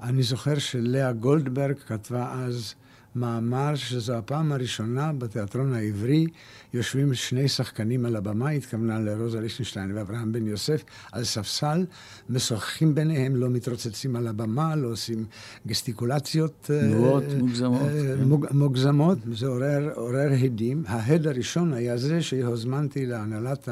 [0.00, 2.74] אני זוכר שלאה גולדברג כתבה אז
[3.14, 6.26] מאמר שזו הפעם הראשונה בתיאטרון העברי
[6.74, 11.86] יושבים שני שחקנים על הבמה, התכוונה לרוזה ליכטנשטיין ואברהם בן יוסף, על ספסל,
[12.30, 15.24] משוחחים ביניהם, לא מתרוצצים על הבמה, לא עושים
[15.66, 16.70] גסטיקולציות.
[16.90, 17.80] מאוד uh, מוגזמות.
[17.80, 20.82] Uh, מוג, מוגזמות, זה עורר, עורר הדים.
[20.86, 23.68] ההד הראשון היה זה שהוזמנתי להנהלת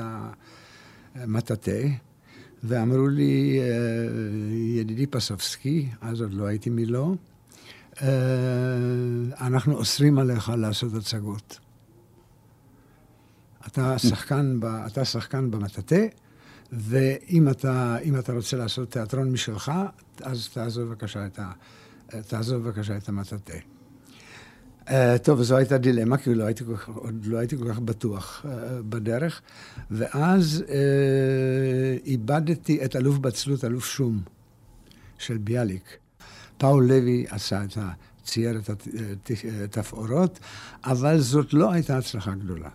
[1.14, 1.70] המטאטה.
[2.64, 3.60] ואמרו לי,
[4.76, 7.16] ידידי פסובסקי, אז עוד לא הייתי מילו,
[9.40, 11.58] אנחנו אוסרים עליך לעשות הצגות.
[13.66, 16.04] אתה שחקן, ב, אתה שחקן במטאטה,
[16.72, 19.72] ואם אתה, אתה רוצה לעשות תיאטרון משלך,
[20.22, 21.52] אז תעזוב בבקשה את, ה,
[22.06, 23.52] תעזוב בבקשה את המטאטה.
[24.86, 24.88] Uh,
[25.22, 28.48] טוב, זו הייתה דילמה, כי לא הייתי, עוד לא הייתי כל כך בטוח uh,
[28.88, 29.40] בדרך.
[29.90, 30.70] ואז uh,
[32.04, 34.22] איבדתי את אלוף בצלות, אלוף שום,
[35.18, 36.05] של ביאליק.
[36.58, 37.90] פאול לוי עשה את ה...
[38.26, 38.60] צייר
[39.64, 40.38] את התפאורות,
[40.84, 42.68] אבל זאת לא הייתה הצלחה גדולה.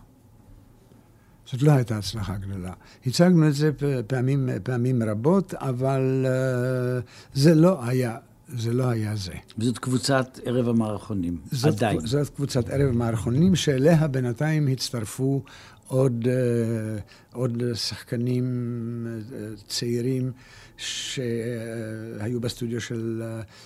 [1.51, 2.73] זאת לא הייתה הצלחה גדולה.
[3.05, 3.71] הצגנו את זה
[4.07, 8.17] פעמים, פעמים רבות, אבל uh, זה לא היה
[8.57, 9.33] זה לא היה זה.
[9.57, 11.99] וזאת קבוצת ערב המערכונים, זאת, עדיין.
[11.99, 15.43] זאת קבוצת ערב המערכונים, שאליה בינתיים הצטרפו
[15.87, 16.27] עוד, uh,
[17.33, 18.45] עוד שחקנים
[19.05, 20.31] uh, צעירים
[20.81, 23.23] שהיו בסטודיו של,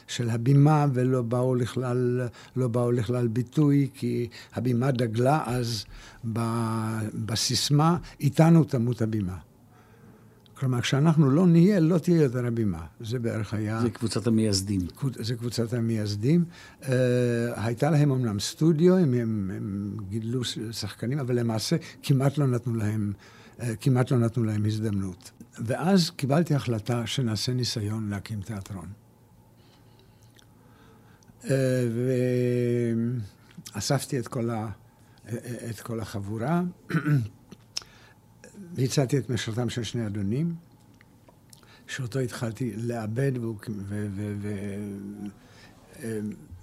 [0.08, 5.86] של הבימה ולא באו לכלל, לא באו לכלל ביטוי, כי הבימה דגלה אז
[7.26, 9.38] בסיסמה, איתנו תמות הבימה.
[10.58, 12.86] כלומר, כשאנחנו לא נהיה, לא תהיה יותר הבימה.
[13.00, 13.82] זה בערך היה...
[13.82, 14.82] זה קבוצת המייסדים.
[15.20, 16.46] זה קבוצת המייסדים.
[16.82, 16.86] Uh,
[17.56, 23.14] הייתה להם אמנם סטודיו, הם, הם, הם גידלו שחקנים, אבל למעשה כמעט לא נתנו להם,
[23.58, 25.32] uh, כמעט לא נתנו להם הזדמנות.
[25.60, 28.88] ואז קיבלתי החלטה שנעשה ניסיון להקים תיאטרון.
[31.44, 31.48] Uh,
[33.76, 34.70] ואספתי את כל, ה,
[35.70, 36.62] את כל החבורה.
[38.76, 40.56] והצעתי את משרתם של שני אדונים,
[41.88, 43.32] שאותו התחלתי לעבד,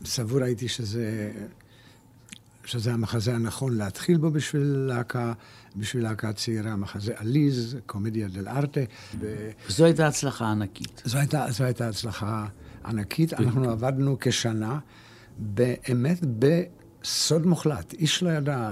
[0.03, 1.33] וסבור הייתי שזה,
[2.65, 5.33] שזה המחזה הנכון להתחיל בו בשביל להקה,
[5.77, 8.81] בשביל להקה צעירה, מחזה עליז, קומדיה דל ארטה.
[9.69, 11.03] וזו הייתה הצלחה ענקית.
[11.05, 12.47] זו הייתה, זו הייתה הצלחה
[12.85, 13.35] ענקית.
[13.35, 14.79] אנחנו עבדנו כשנה,
[15.39, 16.63] באמת ב...
[17.05, 18.71] סוד מוחלט, איש לא ידע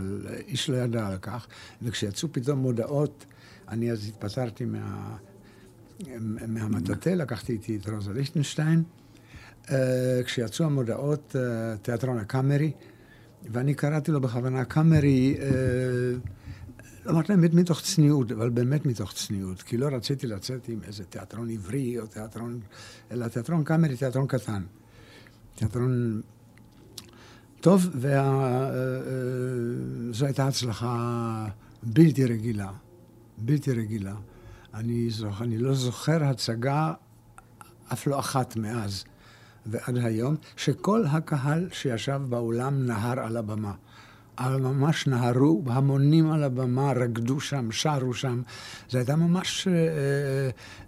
[0.48, 1.46] איש לא ידע על כך,
[1.82, 3.24] וכשיצאו פתאום מודעות,
[3.68, 5.16] אני אז התפטרתי מה,
[6.48, 8.82] מהמטאטה, לקחתי איתי את רוזה ליכטנשטיין,
[9.70, 12.72] אה, כשיצאו המודעות, אה, תיאטרון הקאמרי,
[13.44, 15.48] ואני קראתי לו בכוונה קאמרי, אה,
[17.10, 21.50] אמרתי להם מתוך צניעות, אבל באמת מתוך צניעות, כי לא רציתי לצאת עם איזה תיאטרון
[21.50, 22.60] עברי או תיאטרון,
[23.10, 24.62] אלא תיאטרון קאמרי, תיאטרון קטן.
[25.54, 26.20] תיאטרון
[27.60, 28.70] טוב, וזו אה,
[30.20, 31.46] אה, הייתה הצלחה
[31.82, 32.72] בלתי רגילה,
[33.38, 34.14] בלתי רגילה.
[34.74, 35.42] אני, זוכ...
[35.42, 36.92] אני לא זוכר הצגה,
[37.92, 39.04] אף לא אחת מאז
[39.66, 43.72] ועד היום, שכל הקהל שישב באולם נהר על הבמה.
[44.40, 48.42] ממש נהרו המונים על הבמה, רקדו שם, שרו שם.
[48.90, 49.68] זו הייתה ממש,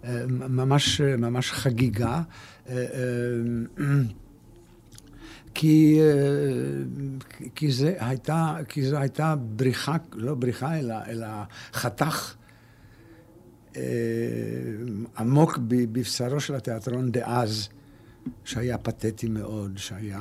[0.03, 2.21] אה, ממש, ממש חגיגה.
[5.53, 6.07] כי, אה,
[7.55, 11.27] כי, זה הייתה, כי זו הייתה בריחה, לא בריחה, אלא, אלא
[11.73, 12.33] חתך
[13.75, 13.81] אה,
[15.17, 17.69] עמוק בבשרו של התיאטרון דאז,
[18.45, 20.19] שהיה פתטי מאוד, שהיה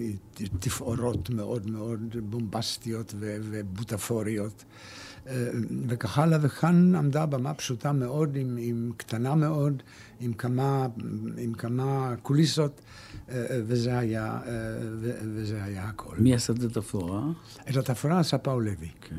[0.00, 4.64] אה, תפאורות מאוד מאוד בומבסטיות ובוטפוריות.
[5.88, 9.82] וכך הלאה, וכאן עמדה במה פשוטה מאוד, עם, עם קטנה מאוד,
[10.20, 10.86] עם כמה,
[11.38, 12.80] עם כמה קוליסות.
[13.50, 14.40] וזה היה,
[15.34, 16.16] וזה היה הכל.
[16.18, 17.22] מי עשה את התפאורה?
[17.70, 18.88] את התפאורה עשה פאול לוי.
[19.00, 19.16] כן.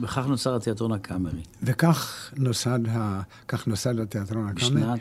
[0.00, 1.42] וכך נוצר התיאטרון הקאמרי.
[1.62, 3.20] וכך נוסד, ה...
[3.66, 4.80] נוסד התיאטרון הקאמרי.
[4.80, 5.00] בשנת?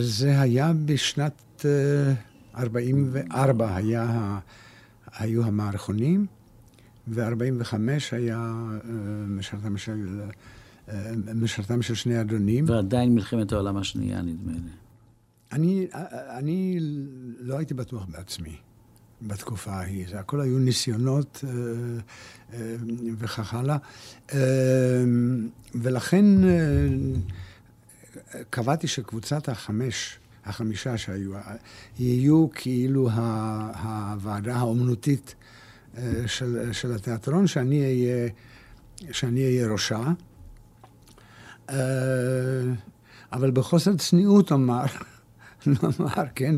[0.00, 1.64] זה היה בשנת
[2.54, 4.38] uh, 44 היה,
[5.16, 6.26] היו המערכונים,
[7.08, 7.74] ו-45
[8.12, 8.86] היה uh,
[9.28, 10.20] משרתם של,
[10.88, 10.90] uh,
[11.34, 12.64] משרתם של שני אדונים.
[12.68, 14.70] ועדיין מלחמת העולם השנייה, נדמה לי.
[15.52, 15.86] אני,
[16.38, 16.78] אני
[17.40, 18.56] לא הייתי בטוח בעצמי
[19.22, 20.06] בתקופה ההיא.
[20.08, 21.50] זה הכל היו ניסיונות אה,
[22.52, 22.76] אה,
[23.18, 23.76] וכך הלאה.
[24.32, 24.38] אה,
[25.74, 26.24] ולכן
[28.50, 31.32] קבעתי שקבוצת החמש, החמישה שהיו,
[31.98, 33.10] יהיו כאילו
[33.82, 35.34] הוועדה האומנותית
[36.26, 38.28] של, של התיאטרון, שאני אהיה,
[39.12, 40.02] שאני אהיה ראשה.
[43.32, 44.84] אבל בחוסר צניעות אומר,
[45.66, 46.54] נאמר, כן,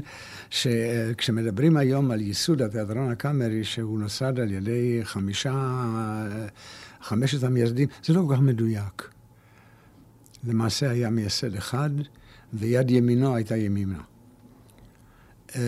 [0.50, 5.84] שכשמדברים היום על ייסוד התיאטרון הקאמרי, שהוא נוסד על ידי חמישה,
[7.02, 9.15] חמשת המייסדים, זה לא כל כך מדויק.
[10.46, 11.90] למעשה היה מייסד אחד,
[12.52, 14.00] ויד ימינו הייתה ימינה.
[15.56, 15.60] אה,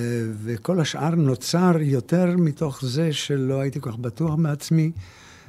[0.42, 4.92] וכל השאר נוצר יותר מתוך זה שלא הייתי כל כך בטוח מעצמי,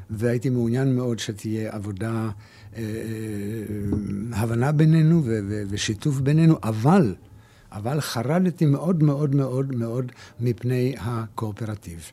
[0.09, 2.29] והייתי מעוניין מאוד שתהיה עבודה, אה,
[2.77, 2.83] אה,
[4.33, 5.23] הבנה בינינו
[5.69, 7.15] ושיתוף בינינו, אבל
[7.71, 12.11] אבל חרדתי מאוד מאוד מאוד מאוד מפני הקואופרטיב.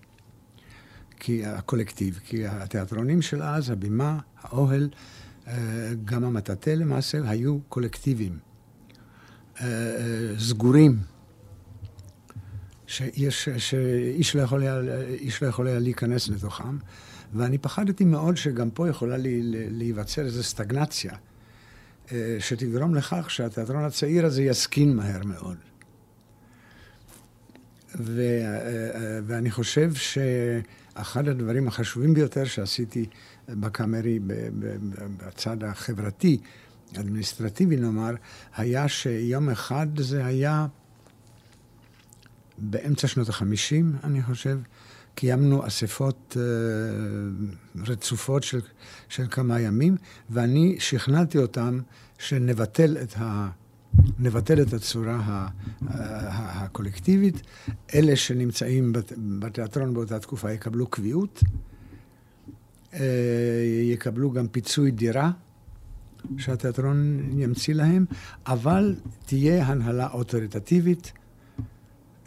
[1.20, 4.98] כי הקולקטיב, כי התיאטרונים של אז, הבימה, האוהל, אה,
[6.04, 8.38] גם המטאטא למעשה, היו קולקטיביים,
[9.60, 10.98] אה, אה, סגורים,
[12.86, 14.80] שיש, שאיש לא יכול היה,
[15.42, 16.78] לא יכול היה להיכנס לתוכם,
[17.34, 19.16] ואני פחדתי מאוד שגם פה יכולה
[19.70, 21.12] להיווצר איזו סטגנציה.
[22.12, 25.56] אה, שתגרום לכך שהתיאטרון הצעיר הזה יסכין מהר מאוד.
[28.00, 33.06] ו, אה, אה, ואני חושב שאחד הדברים החשובים ביותר שעשיתי
[33.48, 34.18] בקאמרי,
[35.26, 36.38] בצד החברתי,
[36.96, 38.14] אדמיניסטרטיבי נאמר,
[38.56, 40.66] היה שיום אחד זה היה
[42.58, 44.58] באמצע שנות החמישים, אני חושב,
[45.14, 48.60] קיימנו אספות uh, רצופות של,
[49.08, 49.96] של כמה ימים,
[50.30, 51.80] ואני שכנעתי אותם
[52.18, 53.48] שנבטל את, ה,
[54.18, 55.48] נבטל את הצורה
[55.88, 57.42] הקולקטיבית.
[57.94, 58.92] אלה שנמצאים
[59.38, 61.42] בתיאטרון באותה תקופה יקבלו קביעות,
[62.92, 62.96] uh,
[63.82, 65.30] יקבלו גם פיצוי דירה.
[66.38, 68.04] שהתיאטרון ימציא להם,
[68.46, 68.94] אבל
[69.26, 71.12] תהיה הנהלה אוטוריטטיבית.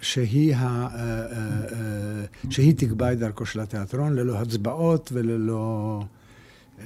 [0.01, 6.03] שהיא, ה, אה, אה, אה, שהיא תקבע את דרכו של התיאטרון ללא הצבעות וללא...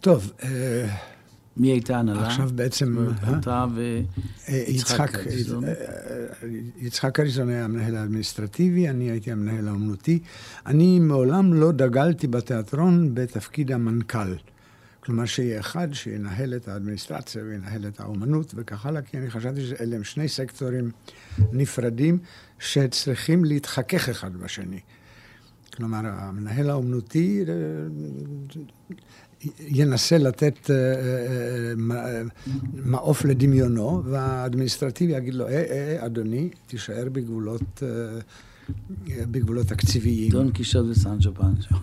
[0.00, 0.32] טוב.
[1.60, 2.26] מי הייתה הנהלה?
[2.26, 3.08] עכשיו בעצם...
[3.38, 3.66] אתה
[4.48, 5.64] ויצחק אריזון.
[6.76, 10.18] יצחק אריזון היה המנהל האדמיניסטרטיבי, אני הייתי המנהל האומנותי.
[10.66, 14.34] אני מעולם לא דגלתי בתיאטרון בתפקיד המנכ"ל.
[15.00, 19.96] כלומר, שיהיה אחד שינהל את האדמיניסטרציה וינהל את האומנות וכך הלאה, כי אני חשבתי שאלה
[19.96, 20.90] הם שני סקטורים
[21.52, 22.18] נפרדים
[22.58, 24.80] שצריכים להתחכך אחד בשני.
[25.76, 27.54] כלומר, המנהל האומנותי אה,
[29.58, 32.22] ינסה לתת אה, אה,
[32.72, 37.82] מעוף לדמיונו, והאדמיניסטרטיבי יגיד לו, אה, אה, אדוני, תישאר בגבולות
[39.06, 40.30] בגבולות תקציביים.
[40.30, 41.76] דון קישוט וסנג'ו פנג'ו.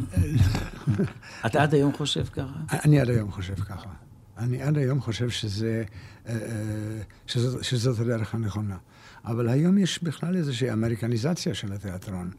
[1.45, 2.59] אתה עד היום חושב ככה?
[2.85, 3.89] אני עד היום חושב ככה.
[4.37, 5.83] אני עד היום חושב שזה,
[6.27, 8.77] אה, אה, שזאת, שזאת הדרך הנכונה.
[9.25, 12.31] אבל היום יש בכלל איזושהי אמריקניזציה של התיאטרון.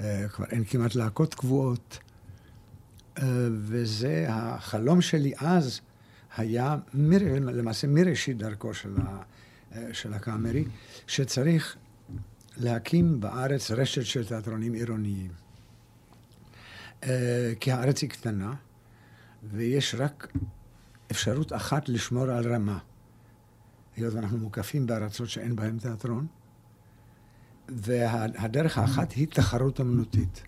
[0.00, 1.98] אה, כבר אין כמעט להקות קבועות.
[3.52, 5.80] וזה, החלום שלי אז
[6.36, 9.22] היה, למעשה מראשית דרכו של, ה,
[9.92, 10.64] של הקאמרי,
[11.06, 11.76] שצריך
[12.56, 15.30] להקים בארץ רשת של תיאטרונים עירוניים.
[17.04, 18.54] אה, כי הארץ היא קטנה,
[19.42, 20.32] ויש רק
[21.10, 22.78] אפשרות אחת לשמור על רמה.
[23.96, 26.26] היות ואנחנו מוקפים בארצות שאין בהן תיאטרון,
[27.68, 30.42] והדרך האחת היא תחרות אמנותית.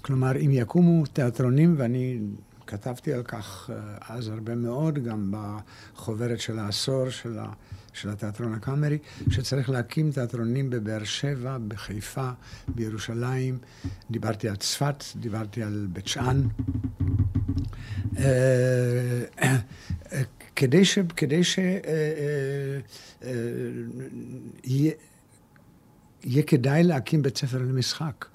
[0.00, 2.18] כלומר, אם יקומו תיאטרונים, ואני
[2.66, 7.52] כתבתי על כך אה, אז הרבה מאוד, גם בחוברת של העשור של ה...
[7.92, 8.98] של התיאטרון הקאמרי,
[9.30, 12.30] שצריך להקים תיאטרונים בבאר שבע, בחיפה,
[12.68, 13.58] בירושלים.
[14.10, 16.42] דיברתי על צפת, דיברתי על בית שאן.
[18.18, 19.24] אה,
[20.56, 20.98] כדי ש...
[21.16, 21.58] כדי ש...
[21.58, 22.80] אה,
[23.22, 23.30] אה,
[26.24, 28.26] יהיה כדאי להקים בית ספר למשחק.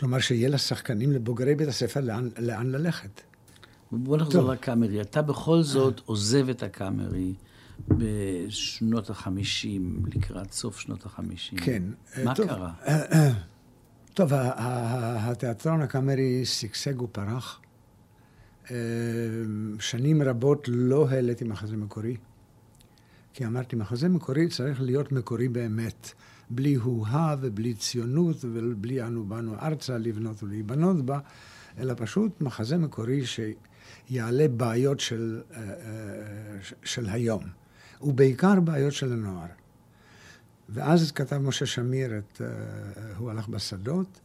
[0.00, 3.20] כלומר, שיהיה לשחקנים, לבוגרי בית הספר, לאן, לאן ללכת.
[3.92, 5.00] בוא נחזור לקאמרי.
[5.00, 7.34] אתה בכל זאת עוזב את הקאמרי
[7.88, 11.58] בשנות החמישים, לקראת סוף שנות החמישים.
[11.58, 11.82] כן.
[12.24, 12.46] מה טוב.
[12.46, 12.72] קרה?
[14.14, 17.60] טוב, התיאטרון הקאמרי שגשג ופרח.
[18.70, 18.76] אה,
[19.80, 22.16] שנים רבות לא העליתי מחזה מקורי,
[23.32, 26.12] כי אמרתי, מחזה מקורי צריך להיות מקורי באמת,
[26.50, 31.18] בלי הוהה ובלי ציונות ובלי אנו באנו ארצה לבנות ולהיבנות בה,
[31.78, 35.72] אלא פשוט מחזה מקורי שיעלה בעיות של, אה, אה,
[36.84, 37.42] של היום,
[38.00, 39.46] ובעיקר בעיות של הנוער.
[40.68, 42.40] ואז כתב משה שמיר את
[43.16, 44.20] "הוא הלך בשדות",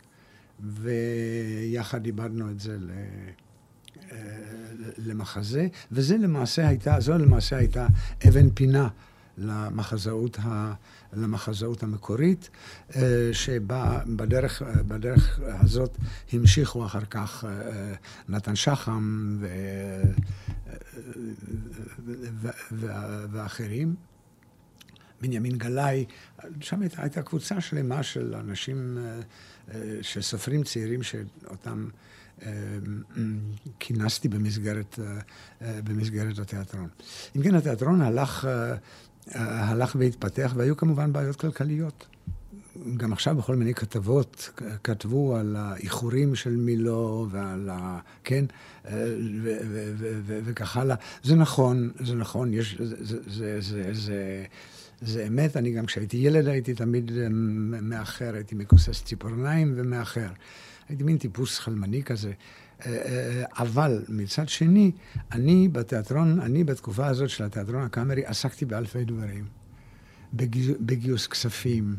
[0.60, 2.92] ויחד איבדנו את זה ל...
[4.98, 7.88] למחזה, וזה למעשה הייתה, זו למעשה הייתה
[8.28, 8.88] אבן פינה
[9.38, 10.40] למחזאות,
[11.17, 12.49] למחזאות המקורית,
[12.95, 13.99] אה, שבה
[14.88, 15.97] בדרך, הזאת
[16.34, 17.93] המשיכו אחר כך אה,
[18.30, 19.47] נתן שחם ו,
[22.41, 22.88] ו, ו,
[23.32, 23.95] ואחרים.
[25.21, 26.06] בנימין גלאי,
[26.62, 31.88] שם הייתה, הייתה קבוצה שלמה של אנשים, אה, של סופרים צעירים שאותם
[33.80, 34.99] כינסתי במסגרת,
[35.62, 36.88] במסגרת התיאטרון.
[37.36, 38.47] אם כן, התיאטרון הלך,
[39.32, 42.06] הלך והתפתח, והיו כמובן בעיות כלכליות.
[42.98, 48.00] גם עכשיו בכל מיני כתבות כתבו על האיחורים של מילו ועל ה...
[48.24, 48.46] כן?
[50.28, 50.96] וכך הלאה.
[51.24, 52.76] זה נכון, זה נכון, יש...
[52.80, 53.18] זה...
[53.28, 54.46] זה, זה, זה
[55.02, 57.12] זה אמת, אני גם כשהייתי ילד הייתי תמיד
[57.82, 60.28] מאחר, הייתי מכוסס ציפורניים ומאחר.
[60.90, 62.32] הייתי מין טיפוס חלמני כזה.
[62.86, 64.92] אה, אה, אבל מצד שני,
[65.32, 69.46] אני בתיאטרון, אני בתקופה הזאת של התיאטרון הקאמרי עסקתי באלפי דברים.
[70.80, 71.96] בגיוס כספים,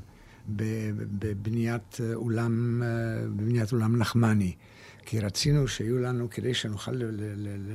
[0.49, 4.55] בבניית אולם, אה, בבניית אולם נחמני.
[5.07, 6.93] כי רצינו שיהיו לנו, כדי שנוכל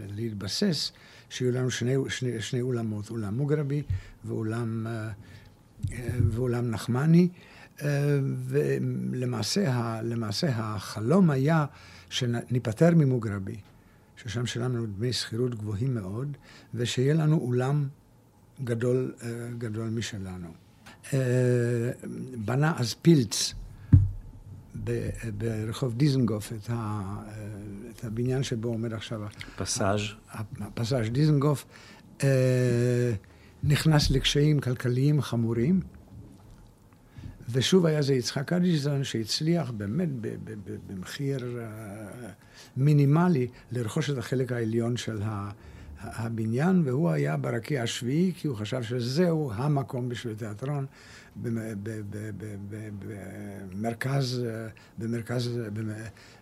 [0.08, 0.92] להתבסס,
[1.30, 3.84] שיהיו לנו שני, שני, שני אולמות, אולם מוגרבי
[4.26, 4.88] ואולם,
[6.32, 7.30] ואולם נחמני.
[8.47, 11.65] ולמעשה החלום היה
[12.10, 13.55] שניפטר ממוגרבי,
[14.17, 16.38] ששם שלנו דמי שכירות גבוהים מאוד,
[16.73, 17.88] ושיהיה לנו אולם
[18.63, 20.47] גדול, אה, גדול משלנו.
[21.13, 21.19] אה,
[22.45, 23.53] בנה אז פילץ
[25.38, 27.01] ברחוב דיזנגוף את, ה,
[27.89, 29.21] את הבניין שבו עומד עכשיו...
[29.55, 29.99] פסאז'.
[30.60, 31.65] הפסאז' דיזנגוף.
[32.23, 33.13] אה,
[33.63, 35.81] נכנס לקשיים כלכליים חמורים.
[37.49, 40.10] ושוב היה זה יצחק אדיסון שהצליח באמת
[40.88, 41.67] במחיר אה,
[42.77, 45.21] מינימלי לרכוש את החלק העליון של
[46.01, 50.86] הבניין, והוא היה ברקיע השביעי, כי הוא חשב שזהו המקום בשביל תיאטרון
[53.71, 54.43] במרכז,
[54.97, 55.51] במרכז,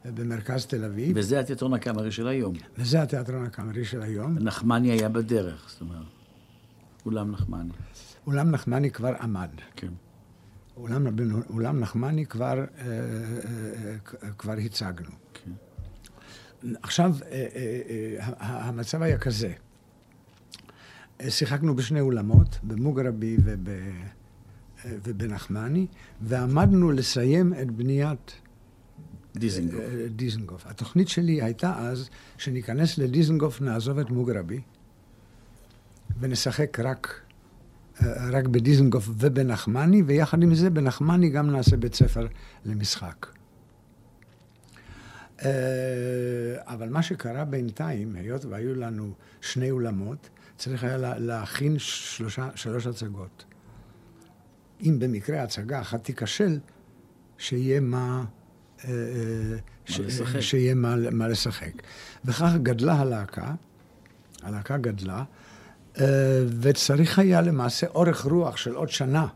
[0.05, 1.12] במרכז תל אביב.
[1.15, 2.53] וזה התיאטרון הקאמרי של היום.
[2.77, 4.38] וזה התיאטרון הקאמרי של היום.
[4.39, 6.05] נחמני היה בדרך, זאת אומרת,
[7.05, 7.71] אולם נחמני.
[8.27, 9.49] אולם נחמני כבר עמד.
[9.75, 9.91] כן.
[10.79, 11.07] אולם,
[11.49, 12.85] אולם נחמני כבר, אה,
[14.23, 15.09] אה, כבר הצגנו.
[15.33, 15.51] כן.
[16.81, 19.53] עכשיו, אה, המצב היה כזה.
[21.29, 23.69] שיחקנו בשני אולמות, במוגרבי וב,
[24.85, 25.87] ובנחמני,
[26.21, 28.31] ועמדנו לסיים את בניית
[29.35, 29.83] דיזנגוף.
[30.15, 30.67] דיזנגוף.
[30.67, 34.61] התוכנית שלי הייתה אז שניכנס לדיזנגוף, נעזוב את מוגרבי,
[36.19, 37.21] ונשחק רק
[38.31, 42.27] רק בדיזנגוף ובנחמני, ויחד עם זה בנחמני גם נעשה בית ספר
[42.65, 43.27] למשחק.
[45.45, 45.49] אה,
[46.65, 53.45] אבל מה שקרה בינתיים, היות והיו לנו שני אולמות, צריך היה להכין שלושה, שלוש הצגות.
[54.82, 56.59] אם במקרה הצגה אחת תיכשל,
[57.38, 58.26] שיהיה מה...
[58.86, 59.99] אה, אה, ש...
[59.99, 60.39] לשחק.
[60.39, 61.71] שיהיה מה, מה לשחק.
[62.26, 63.53] וכך גדלה הלהקה,
[64.41, 65.24] הלהקה גדלה,
[66.61, 69.27] וצריך היה למעשה אורך רוח של עוד שנה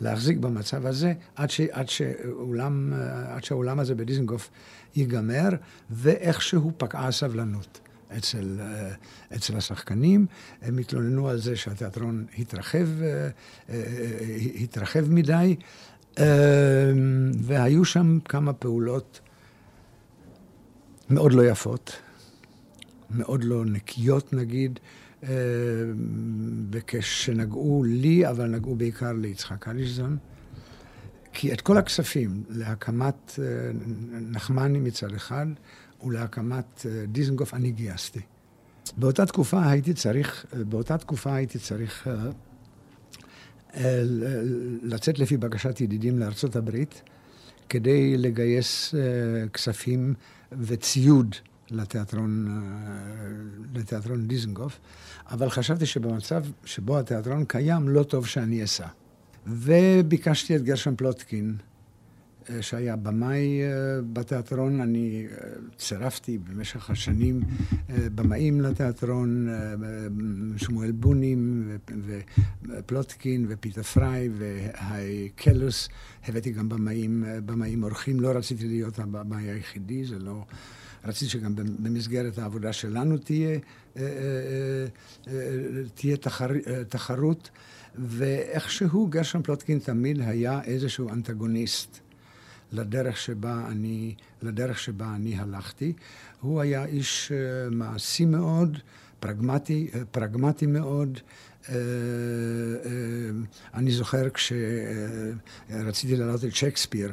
[0.00, 4.50] להחזיק במצב הזה עד, ש, עד, שאולם, אה, עד שהאולם הזה בדיזנגוף
[4.96, 5.48] ייגמר,
[5.90, 7.80] ואיכשהו פקעה הסבלנות.
[8.16, 8.90] אצל, אה,
[9.36, 10.26] אצל השחקנים,
[10.62, 12.88] הם התלוננו על זה שהתיאטרון התרחב,
[14.60, 15.56] התרחב מדי,
[17.40, 19.20] והיו שם כמה פעולות
[21.10, 21.96] מאוד לא יפות,
[23.10, 24.80] מאוד לא נקיות נגיד,
[26.70, 30.16] וכשנגעו לי, אבל נגעו בעיקר ליצחק אלישזון,
[31.32, 33.44] כי את כל הכספים להקמת אה,
[34.20, 35.46] נחמני מצד אחד
[36.04, 38.20] ולהקמת אה, דיזנגוף אני גייסתי.
[38.96, 42.30] באותה תקופה הייתי צריך, באותה תקופה הייתי צריך אה,
[44.82, 47.02] לצאת לפי בקשת ידידים לארצות הברית
[47.68, 48.94] כדי לגייס
[49.52, 50.14] כספים
[50.52, 51.34] וציוד
[51.70, 52.62] לתיאטרון,
[53.74, 54.80] לתיאטרון דיזנגוף,
[55.30, 58.86] אבל חשבתי שבמצב שבו התיאטרון קיים, לא טוב שאני אסע.
[59.46, 61.56] וביקשתי את גרשם פלוטקין
[62.50, 63.68] אה, שהיה במאי אה,
[64.12, 64.80] בתיאטרון.
[64.80, 67.40] אני אה, צירפתי במשך השנים
[68.14, 69.48] במאים לתיאטרון,
[70.56, 71.70] שמואל בונים
[72.68, 75.88] ופלוטקין ופיטר פריי והי קלוס.
[76.28, 78.20] הבאתי גם במאים, במאים אורחים.
[78.20, 80.44] לא רציתי להיות הבמאי היחידי, זה לא...
[81.04, 83.58] רציתי שגם במסגרת העבודה שלנו תהיה,
[85.94, 86.48] תהיה תחר,
[86.88, 87.50] תחרות.
[87.98, 91.98] ואיכשהו גרשון פלוטקין תמיד היה איזשהו אנטגוניסט.
[92.72, 95.92] לדרך שבה אני, לדרך שבה אני הלכתי.
[96.40, 97.32] הוא היה איש
[97.70, 98.78] מעשי מאוד,
[99.20, 101.18] פרגמטי, פרגמטי מאוד.
[103.74, 107.12] אני זוכר כשרציתי להעלות את שייקספיר,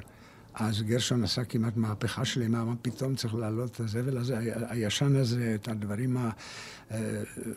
[0.54, 4.38] אז גרשון עשה כמעט מהפכה שלמה, מה פתאום צריך להעלות את הזבל הזה,
[4.70, 6.30] הישן הזה, את הדברים ה...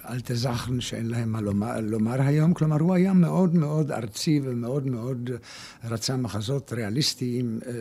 [0.08, 2.54] אל תזכן שאין להם מה לומר, לומר היום.
[2.54, 5.30] כלומר, הוא היה מאוד מאוד ארצי ומאוד מאוד
[5.84, 7.72] רצה מחזות ריאליסטיים אה,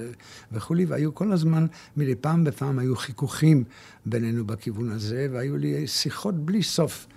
[0.51, 1.66] וכולי, והיו כל הזמן,
[1.97, 3.64] מדי פעם בפעם היו חיכוכים
[4.05, 7.07] בינינו בכיוון הזה, והיו לי שיחות בלי סוף.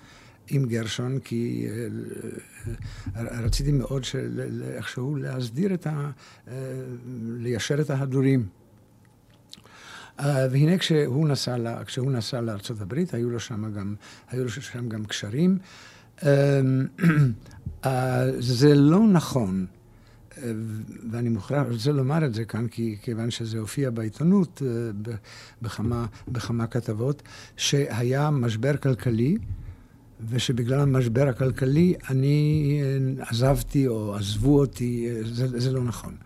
[0.49, 1.87] עם גרשון, כי אה,
[3.17, 4.03] אה, רציתי מאוד
[4.75, 6.11] איכשהו להסדיר את ה...
[7.23, 8.47] ליישר את ההדורים.
[10.19, 13.95] והנה כשהוא נסע, כשהוא נסע לארצות הברית, היו לו שם גם,
[14.29, 15.59] היו לו שם גם קשרים.
[18.39, 19.67] זה לא נכון,
[21.11, 24.63] ואני מוכרח, רוצה לומר את זה כאן, כי כיוון שזה הופיע בעיתונות
[25.63, 27.23] בכמה, בכמה כתבות,
[27.57, 29.39] שהיה משבר כלכלי,
[30.29, 32.81] ושבגלל המשבר הכלכלי אני
[33.21, 36.17] עזבתי או עזבו אותי, זה, זה לא נכון.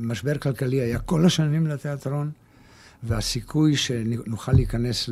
[0.00, 2.30] משבר כלכלי היה כל השנים לתיאטרון.
[3.02, 5.10] והסיכוי שנוכל להיכנס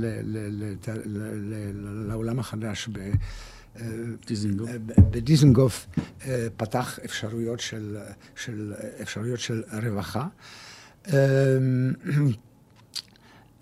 [2.06, 3.10] לעולם החדש ב...
[4.26, 4.70] דיזנגוף.
[5.10, 5.86] בדיזנגוף
[6.26, 7.98] אה, פתח אפשרויות של,
[8.36, 10.26] של, אפשרויות של רווחה.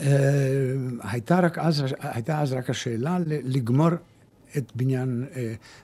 [0.01, 3.88] אה, אה, הייתה, רק אז, הייתה אז רק השאלה לגמור
[4.57, 5.26] את בניין,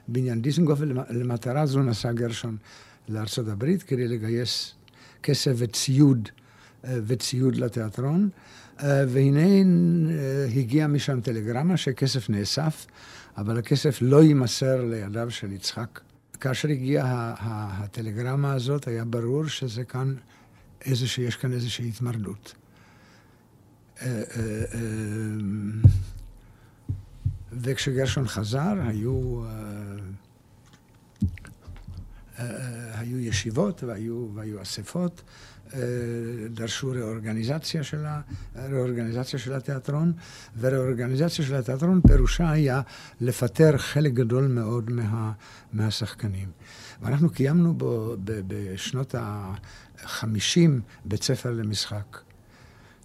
[0.09, 2.57] בניין דיזנגוף, ולמטרה זו נסע גרשון
[3.09, 4.75] לארצות הברית כדי לגייס
[5.23, 6.29] כסף וציוד
[6.85, 8.29] אה, וציוד לתיאטרון,
[8.83, 12.87] אה, והנה אה, הגיע משם טלגרמה שכסף נאסף,
[13.37, 16.01] אבל הכסף לא יימסר לידיו של יצחק.
[16.41, 20.15] כאשר הגיעה הטלגרמה הזאת, היה ברור שזה כאן,
[20.85, 22.55] איזה שיש כאן איזושהי התמרדות.
[27.53, 29.43] וכשגרשון חזר, היו,
[32.95, 35.23] היו ישיבות והיו, והיו אספות,
[35.75, 35.81] אה,
[36.51, 38.21] דרשו ראורגניזציה של, ה,
[38.57, 40.13] ראורגניזציה של התיאטרון,
[40.59, 42.81] וראורגניזציה של התיאטרון פירושה היה
[43.21, 45.33] לפטר חלק גדול מאוד מה,
[45.73, 46.49] מהשחקנים.
[47.03, 50.71] ואנחנו קיימנו בו ב, בשנות ה-50
[51.05, 52.28] בית ספר למשחק.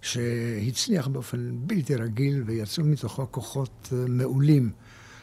[0.04, 4.70] שהצליח באופן בלתי רגיל ויצאו מתוכו כוחות אה, מעולים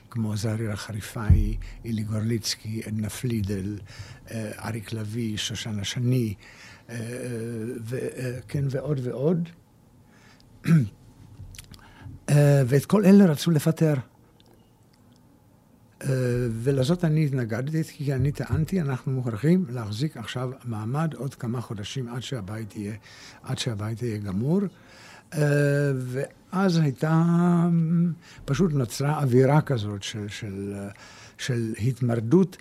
[0.10, 3.80] כמו זהריר החריפאי, אילי גורליצקי, עדנה פלידל,
[4.32, 6.34] אה, אריק לביא, שושנה שני,
[7.86, 9.50] וכן, ועוד ועוד.
[12.68, 13.94] ואת כל אלה רצו לפטר.
[16.52, 22.22] ולזאת אני התנגדתי, כי אני טענתי, אנחנו מוכרחים להחזיק עכשיו מעמד עוד כמה חודשים עד
[22.22, 22.94] שהבית יהיה,
[23.44, 24.62] עד שהבית יהיה גמור.
[25.98, 27.24] ואז הייתה,
[28.46, 30.74] פשוט נוצרה אווירה כזאת של, של,
[31.38, 32.58] של התמרדות,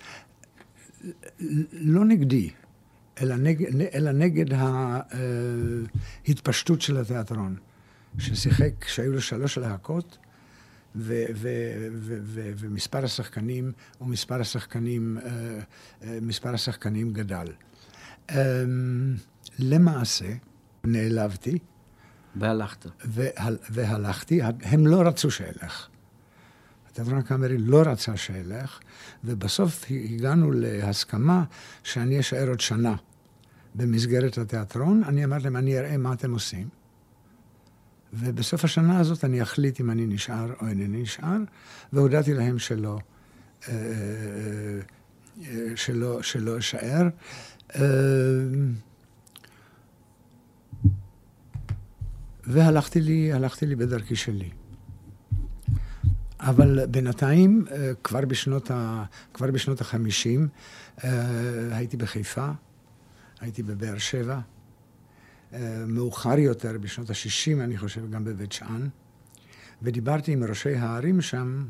[1.73, 2.51] לא נגדי,
[3.23, 4.47] אלא נגד, אלא נגד
[6.27, 7.57] ההתפשטות של התיאטרון,
[8.19, 10.19] ששיחק, שהיו לו שלוש להקות,
[10.97, 11.49] ו, ו,
[12.23, 17.47] ו, ומספר השחקנים, ומספר השחקנים, אה, מספר השחקנים גדל.
[18.31, 19.17] אמ,
[19.59, 20.33] למעשה,
[20.85, 21.59] נעלבתי.
[22.37, 22.87] והלכת.
[23.05, 25.89] והל, והלכתי, הם לא רצו שאלך.
[26.91, 28.81] התיאטרון הקאמרי לא רצה שאלך,
[29.25, 31.45] ובסוף הגענו להסכמה
[31.83, 32.95] שאני אשאר עוד שנה.
[33.75, 36.69] במסגרת התיאטרון, אני אמרתי להם, אני אראה מה אתם עושים.
[38.13, 41.37] ובסוף השנה הזאת אני אחליט אם אני נשאר או אינני נשאר,
[41.93, 42.99] והודעתי להם שלא,
[43.69, 43.75] אה,
[45.43, 47.09] אה, שלא, שלא אשאר.
[47.77, 47.83] אה,
[52.45, 54.51] והלכתי לי, הלכתי לי בדרכי שלי.
[56.41, 57.65] אבל בינתיים,
[58.05, 59.05] כבר בשנות, ה,
[59.35, 60.49] כבר בשנות החמישים,
[61.71, 62.51] הייתי בחיפה,
[63.41, 64.41] הייתי בבאר שבע, אה,
[65.87, 68.89] מאוחר יותר, בשנות ה-60, אני חושב, גם בבית שאן,
[69.83, 71.65] ודיברתי עם ראשי הערים שם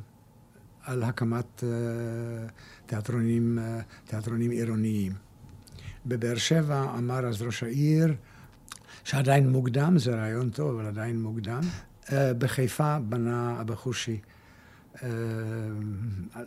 [0.83, 2.49] על הקמת אה,
[2.87, 5.13] תיאטרונים, אה, תיאטרונים עירוניים.
[6.07, 8.15] בבאר שבע אמר אז ראש העיר,
[9.05, 11.61] שעדיין מוקדם, זה רעיון טוב, אבל עדיין מוקדם.
[12.13, 14.21] אה, בחיפה בנה אבא חושי,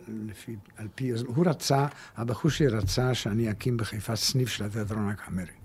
[0.08, 5.63] לפי, על פי, הוא רצה, אבא חושי רצה שאני אקים בחיפה סניף של התיאטרון הקאמרי.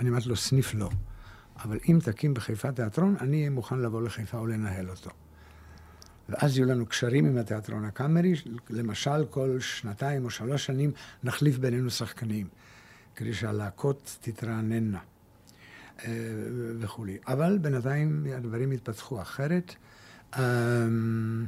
[0.00, 0.90] אני אמרתי לו, סניף לא.
[1.64, 5.10] אבל אם תקים בחיפה תיאטרון, אני אהיה מוכן לבוא לחיפה ולנהל אותו.
[6.28, 8.34] ואז יהיו לנו קשרים עם התיאטרון הקאמרי,
[8.70, 10.92] למשל כל שנתיים או שלוש שנים
[11.24, 12.48] נחליף בינינו שחקנים,
[13.16, 14.98] כדי שהלהקות תתרעננה
[16.04, 16.12] אה,
[16.78, 17.18] וכולי.
[17.26, 19.74] אבל בינתיים הדברים התפתחו אחרת.
[20.38, 21.46] אמ,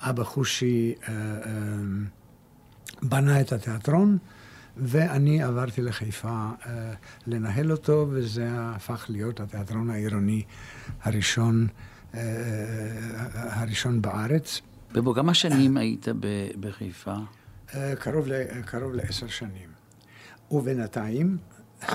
[0.00, 1.14] אבא חושי אה,
[1.46, 2.06] אמ,
[3.02, 4.18] בנה את התיאטרון,
[4.76, 6.28] ואני עברתי לחיפה
[6.66, 6.92] אה,
[7.26, 10.42] לנהל אותו, וזה הפך להיות התיאטרון העירוני
[11.02, 11.66] הראשון,
[12.14, 12.20] אה,
[13.32, 14.60] הראשון בארץ.
[14.94, 16.06] ובו כמה שנים היית
[16.60, 17.16] בחיפה?
[17.98, 18.28] קרוב,
[18.64, 19.68] קרוב לעשר שנים.
[20.50, 21.36] ובינתיים,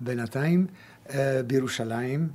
[0.00, 0.66] בינתיים,
[1.46, 2.28] בירושלים,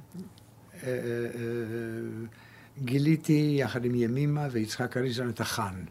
[2.77, 5.83] גיליתי יחד עם ימימה ויצחק אריזון את החאן.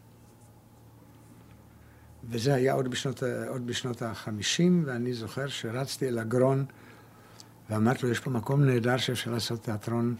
[2.29, 6.65] וזה היה עוד בשנות, עוד בשנות ה-50, ואני זוכר שרצתי אל הגרון
[7.69, 10.15] ואמרתי לו, יש פה מקום נהדר שאפשר לעשות תיאטרון,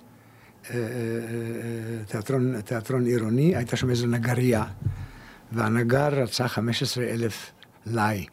[0.70, 4.64] אה, אה, אה, תיאטרון, תיאטרון עירוני, הייתה שם איזו נגרייה,
[5.51, 7.51] והנגר רצה 15 אלף
[7.86, 8.26] לי.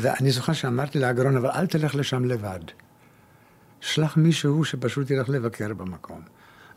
[0.00, 2.60] ואני זוכר שאמרתי לאגרון, אבל אל תלך לשם לבד.
[3.80, 6.20] שלח מישהו שפשוט ילך לבקר במקום.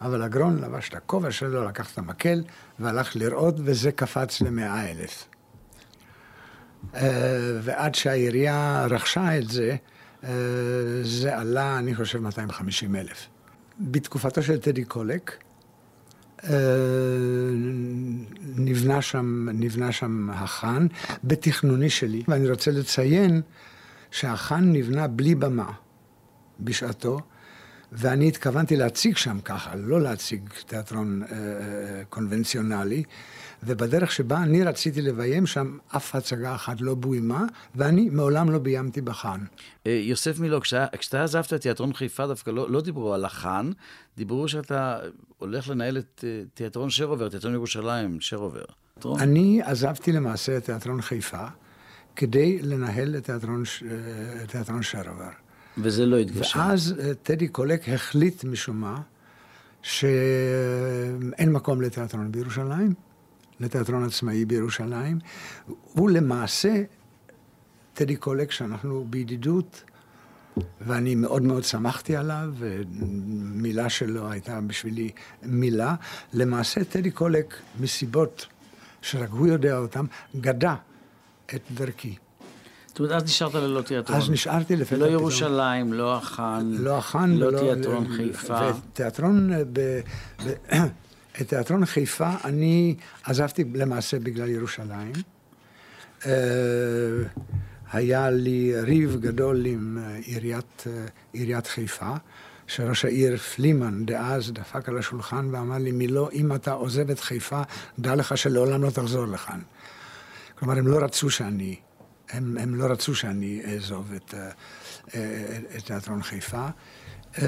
[0.01, 2.43] אבל אגרון לבש את הכובע שלו, לקח את המקל
[2.79, 5.27] והלך לראות, וזה קפץ למאה אלף.
[6.95, 7.01] אה,
[7.61, 9.75] ועד שהעירייה רכשה את זה,
[10.23, 10.29] אה,
[11.03, 13.27] זה עלה, אני חושב, 250 אלף.
[13.79, 15.43] בתקופתו של טדי קולק,
[16.43, 16.49] אה,
[18.55, 20.87] נבנה שם, נבנה שם החאן
[21.23, 23.41] בתכנוני שלי, ואני רוצה לציין
[24.11, 25.71] שהחאן נבנה בלי במה
[26.59, 27.19] בשעתו,
[27.91, 33.03] ואני התכוונתי להציג שם ככה, לא להציג תיאטרון אה, אה, קונבנציונלי,
[33.63, 37.45] ובדרך שבה אני רציתי לביים שם, אף הצגה אחת לא בוימה,
[37.75, 39.39] ואני מעולם לא ביימתי בחאן.
[39.87, 43.71] אה, יוסף מילו, כשאתה, עזבת את תיאטרון חיפה, דווקא לא, לא דיברו על החאן,
[44.17, 44.99] דיברו שאתה
[45.37, 48.63] הולך לנהל את אה, תיאטרון שרובר, תיאטרון ירושלים, שרובר.
[48.93, 49.19] תיאטרון?
[49.19, 51.45] אני עזבתי למעשה את תיאטרון חיפה,
[52.15, 55.29] כדי לנהל את תיאטרון, אה, תיאטרון שרובר.
[55.77, 56.59] וזה לא התגשם.
[56.59, 59.01] ואז טדי קולק החליט משום מה
[59.81, 63.08] שאין מקום לתיאטרון בירושלים,
[63.59, 65.19] לתיאטרון עצמאי בירושלים.
[65.93, 66.83] הוא למעשה,
[67.93, 69.83] טדי קולק, שאנחנו בידידות,
[70.81, 75.09] ואני מאוד מאוד שמחתי עליו, ומילה שלו הייתה בשבילי
[75.43, 75.95] מילה.
[76.33, 78.45] למעשה, טדי קולק, מסיבות
[79.01, 80.05] שרק הוא יודע אותן,
[80.35, 80.75] גדע
[81.55, 82.15] את דרכי.
[82.87, 84.19] זאת אומרת, אז נשארת ללא תיאטרון.
[84.19, 86.71] אז נשארתי לפתע לא ירושלים, לא החאן.
[86.79, 87.31] לא החאן.
[87.35, 88.59] לא תיאטרון חיפה.
[88.91, 89.51] ותיאטרון,
[91.41, 95.13] את תיאטרון חיפה אני עזבתי למעשה בגלל ירושלים.
[96.25, 96.31] אה,
[97.91, 102.13] היה לי ריב גדול עם אה, עיריית, אה, עיריית חיפה,
[102.67, 107.61] שראש העיר פלימן דאז דפק על השולחן ואמר לי, מילו, אם אתה עוזב את חיפה,
[107.99, 109.59] דע לך שלעולם לא תחזור לכאן.
[110.55, 111.75] כלומר, הם לא רצו שאני
[112.29, 114.33] הם, הם לא רצו שאני אעזוב את,
[115.77, 116.67] את תיאטרון חיפה.
[117.37, 117.43] אה,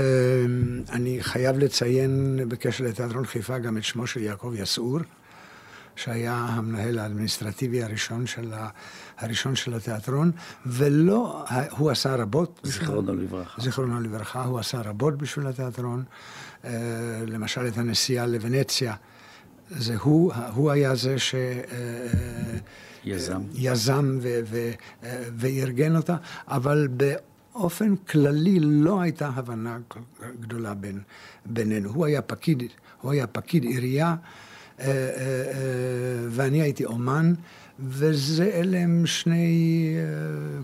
[0.92, 5.00] אני חייב לציין בקשר לתיאטרון חיפה גם את שמו של יעקב יסעור,
[5.96, 8.70] שהיה המנהל האדמיניסטרטיבי הראשון של, ה,
[9.18, 10.32] הראשון של התיאטרון,
[10.66, 12.60] ולא, הוא עשה רבות.
[12.64, 13.62] זיכרונו לברכה.
[13.62, 16.04] זיכרונו לברכה, הוא עשה רבות בשביל התיאטרון.
[17.28, 18.96] למשל את הנסיעה לוונציה.
[19.70, 21.36] זה הוא, הוא היה זה ש...
[23.04, 23.42] יזם.
[23.54, 24.72] יזם ו- ו-
[25.38, 26.16] וארגן אותה,
[26.48, 26.88] אבל
[27.54, 29.78] באופן כללי לא הייתה הבנה
[30.40, 31.02] גדולה בין,
[31.46, 31.90] בינינו.
[31.90, 32.64] הוא היה פקיד,
[33.02, 34.16] הוא היה פקיד עירייה,
[34.80, 37.34] אה, אה, אה, ואני הייתי אומן,
[37.80, 39.96] וזה אלה הם שני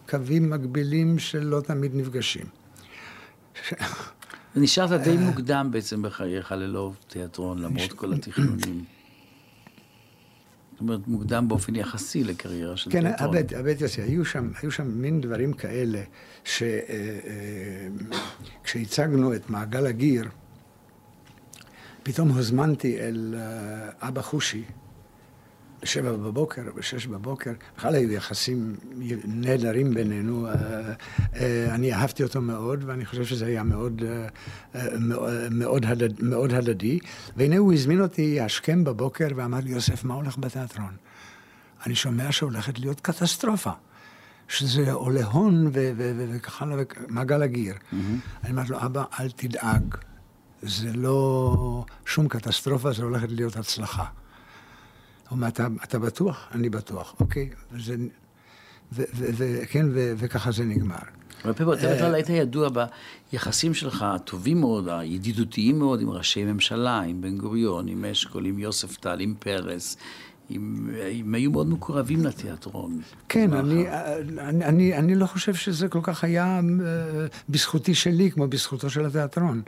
[0.09, 2.45] קווים מקבילים שלא תמיד נפגשים.
[4.55, 8.96] נשארת די מוקדם בעצם בחייך ללא תיאטרון, למרות כל התכנונים.
[10.77, 13.43] זאת אומרת, מוקדם באופן יחסי לקריירה של כן, תיאטרון.
[13.47, 16.01] כן, האמת היא, היו שם, היו שם מין דברים כאלה,
[18.63, 20.25] שכשהצגנו אה, אה, את מעגל הגיר,
[22.03, 24.63] פתאום הוזמנתי אל אה, אבא חושי,
[25.81, 28.75] בשבע בבוקר בשש בבוקר, בכלל היו יחסים
[29.25, 30.47] נהדרים בינינו.
[31.69, 34.01] אני אהבתי אותו מאוד, ואני חושב שזה היה מאוד,
[35.51, 36.99] מאוד, הדד, מאוד הדדי.
[37.37, 40.95] והנה הוא הזמין אותי השכם בבוקר ואמר לי, יוסף, מה הולך בתיאטרון?
[41.85, 43.71] אני שומע שהולכת להיות קטסטרופה.
[44.47, 47.73] שזה עולה הון וכך הלאה, מעגל הגיר.
[47.75, 47.95] Mm-hmm.
[48.43, 49.95] אני אומרת לו, אבא, אל תדאג,
[50.61, 54.05] זה לא שום קטסטרופה, זה הולכת להיות הצלחה.
[55.29, 56.47] הוא אומר, אתה, אתה בטוח?
[56.51, 57.49] אני בטוח, אוקיי?
[57.71, 57.95] וזה,
[58.91, 60.95] ו, ו, ו, כן, ו, וככה זה נגמר.
[61.45, 62.69] אבל פפר, אתה בכלל היית ידוע
[63.31, 68.59] ביחסים שלך הטובים מאוד, הידידותיים מאוד עם ראשי ממשלה, עם בן גוריון, עם אשכול, עם
[68.59, 69.97] יוסף טל, עם פרס.
[70.49, 73.01] הם, הם היו מאוד מקורבים לתיאטרון.
[73.29, 73.85] כן, אני,
[74.39, 76.61] אני, אני, אני לא חושב שזה כל כך היה אה,
[77.49, 79.61] בזכותי שלי, כמו בזכותו של התיאטרון.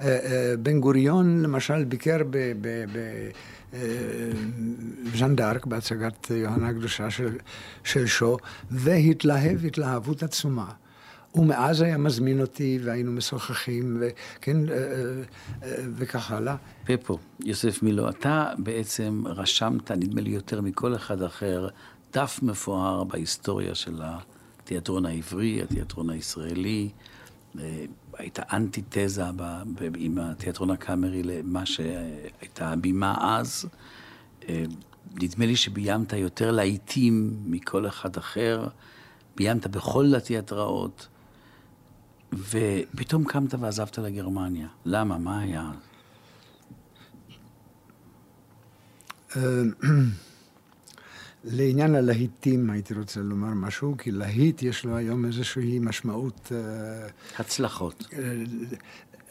[0.00, 2.18] אה, אה, בן גוריון, למשל, ביקר
[5.12, 7.38] בז'אן דארק, בהצגת יוהנה הקדושה של,
[7.84, 8.36] של שו,
[8.70, 10.70] והתלהב התלהבות עצומה.
[11.34, 15.22] ומאז היה מזמין אותי, והיינו משוחחים, וכן, אה, אה,
[15.62, 16.56] אה, וכך הלאה.
[16.84, 21.68] פפו, יוסף מילו, אתה בעצם רשמת, נדמה לי יותר מכל אחד אחר,
[22.12, 26.88] דף מפואר בהיסטוריה של התיאטרון העברי, התיאטרון הישראלי.
[28.18, 29.24] הייתה אנטיתזה
[29.96, 33.66] עם התיאטרון הקאמרי למה שהייתה הבימה אז.
[35.14, 38.68] נדמה לי שביימת יותר להיטים מכל אחד אחר.
[39.36, 41.08] ביימת בכל התיאטראות.
[42.32, 44.68] ופתאום קמת ועזבת לגרמניה.
[44.84, 45.18] למה?
[45.18, 45.70] מה היה?
[51.44, 56.52] לעניין הלהיטים הייתי רוצה לומר משהו, כי להיט יש לו היום איזושהי משמעות...
[56.54, 58.06] אה, הצלחות.
[58.12, 58.18] אה,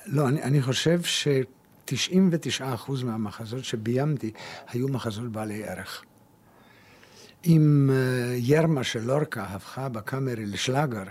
[0.06, 2.64] לא, אני, אני חושב ש-99%
[3.04, 4.32] מהמחזות שביימתי
[4.68, 6.04] היו מחזות בעלי ערך.
[7.46, 11.04] אם אה, ירמה של לורקה הפכה בקאמרי לשלאגר,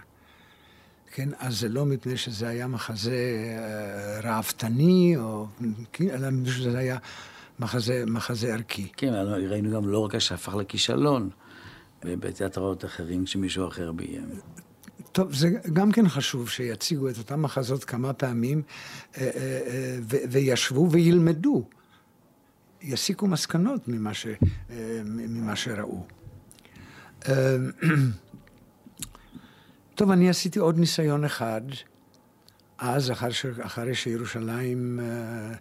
[1.15, 3.17] כן, אז זה לא מפני שזה היה מחזה
[4.23, 5.47] ראוותני, או,
[5.93, 6.99] כן, אלא מפני שזה היה
[7.59, 8.89] מחזה, מחזה ערכי.
[8.97, 9.13] כן,
[9.51, 11.31] ראינו גם לא רק שהפך לכישלון,
[12.05, 14.29] בתיאטראות אחרים שמישהו אחר ביים.
[15.13, 18.63] טוב, זה גם כן חשוב שיציגו את אותם מחזות כמה פעמים,
[19.17, 19.99] אה, אה,
[20.31, 21.65] וישבו וילמדו,
[22.83, 24.27] יסיקו מסקנות ממה, ש,
[25.05, 26.07] ממה שראו.
[29.95, 31.61] טוב, אני עשיתי עוד ניסיון אחד,
[32.79, 33.47] אז, אחר ש...
[33.47, 35.55] אחרי שירושלים, אה, אה,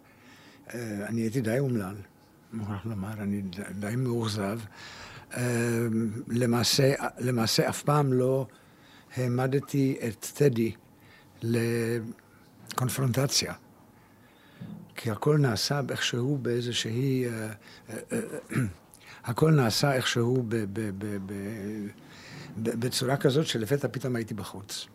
[0.75, 1.95] אני הייתי די אומלל,
[2.53, 3.41] מוכרח לומר, אני
[3.79, 4.59] די, מאוכזב.
[5.33, 5.87] אה,
[6.27, 8.47] למעשה, למעשה אף פעם לא
[9.15, 10.71] העמדתי את טדי
[11.41, 13.53] לקונפרונטציה.
[14.95, 17.25] כי הכל נעשה איכשהו באיזושהי...
[19.23, 20.45] הכל נעשה איכשהו
[22.57, 24.87] בצורה כזאת שלפתע פתאום הייתי בחוץ.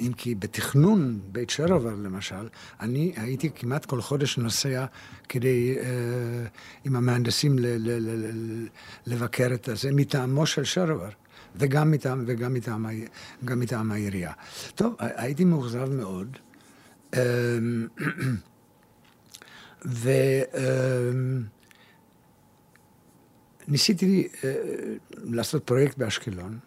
[0.00, 2.48] אם כי בתכנון בית שרובר למשל,
[2.80, 4.86] אני הייתי כמעט כל חודש נוסע
[5.28, 5.84] כדי, אה,
[6.84, 8.66] עם המהנדסים ל, ל, ל, ל,
[9.06, 11.10] לבקר את זה, מטעמו של שרובר,
[11.56, 12.86] וגם מטעם, וגם מטעם,
[13.44, 14.32] גם מטעם העירייה.
[14.74, 16.36] טוב, הייתי מאוכזב מאוד.
[17.14, 17.20] אה,
[19.86, 20.10] ו...
[20.54, 21.10] אה,
[23.68, 24.44] ניסיתי uh,
[25.24, 26.58] לעשות פרויקט באשקלון.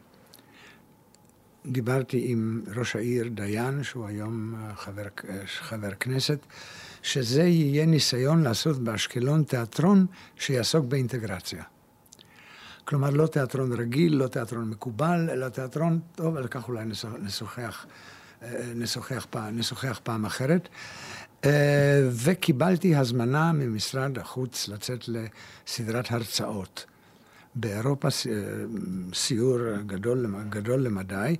[1.69, 6.39] דיברתי עם ראש העיר דיין, שהוא היום אה, חבר, אה, חבר כנסת,
[7.01, 10.05] שזה יהיה ניסיון לעשות באשקלון תיאטרון
[10.35, 11.63] שיעסוק באינטגרציה.
[12.85, 16.85] כלומר, לא תיאטרון רגיל, לא תיאטרון מקובל, אלא תיאטרון, טוב, על כך אולי
[17.21, 17.85] נשוחח,
[18.75, 20.69] נשוחח, פעם, נשוחח פעם אחרת.
[22.11, 26.85] וקיבלתי הזמנה ממשרד החוץ לצאת לסדרת הרצאות.
[27.55, 28.07] באירופה
[29.13, 31.35] סיור גדול, גדול למדי,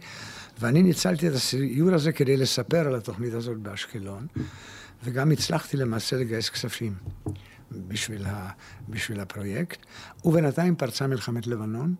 [0.59, 4.27] ואני ניצלתי את הסיור הזה כדי לספר על התוכנית הזאת באשקלון,
[5.03, 6.93] וגם הצלחתי למעשה לגייס כספים
[7.71, 8.49] בשביל, ה,
[8.89, 9.85] בשביל הפרויקט,
[10.25, 11.95] ובינתיים פרצה מלחמת לבנון,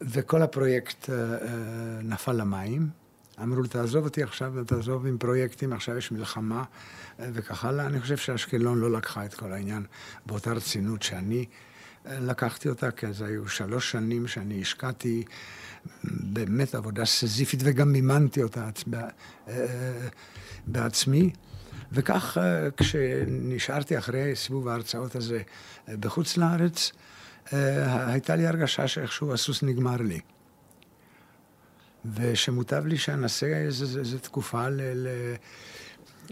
[0.00, 1.12] וכל הפרויקט uh, uh,
[2.02, 3.03] נפל למים.
[3.42, 6.64] אמרו לי, תעזוב אותי עכשיו, תעזוב עם פרויקטים, עכשיו יש מלחמה
[7.20, 7.86] אה, וכך הלאה.
[7.86, 9.84] אני חושב שאשקלון לא לקחה את כל העניין
[10.26, 11.44] באותה רצינות שאני
[12.06, 15.24] אה, לקחתי אותה, כי אז היו שלוש שנים שאני השקעתי
[16.04, 18.68] באמת עבודה סזיפית וגם מימנתי אותה
[19.48, 20.08] אה,
[20.66, 21.30] בעצמי.
[21.92, 22.38] וכך
[22.76, 25.42] כשנשארתי אחרי סיבוב ההרצאות הזה
[25.88, 26.92] בחוץ לארץ,
[27.50, 30.20] הייתה לי הרגשה שאיכשהו הסוס נגמר לי.
[32.14, 35.08] ושמוטב לי שאנסה איזו תקופה ל, ל,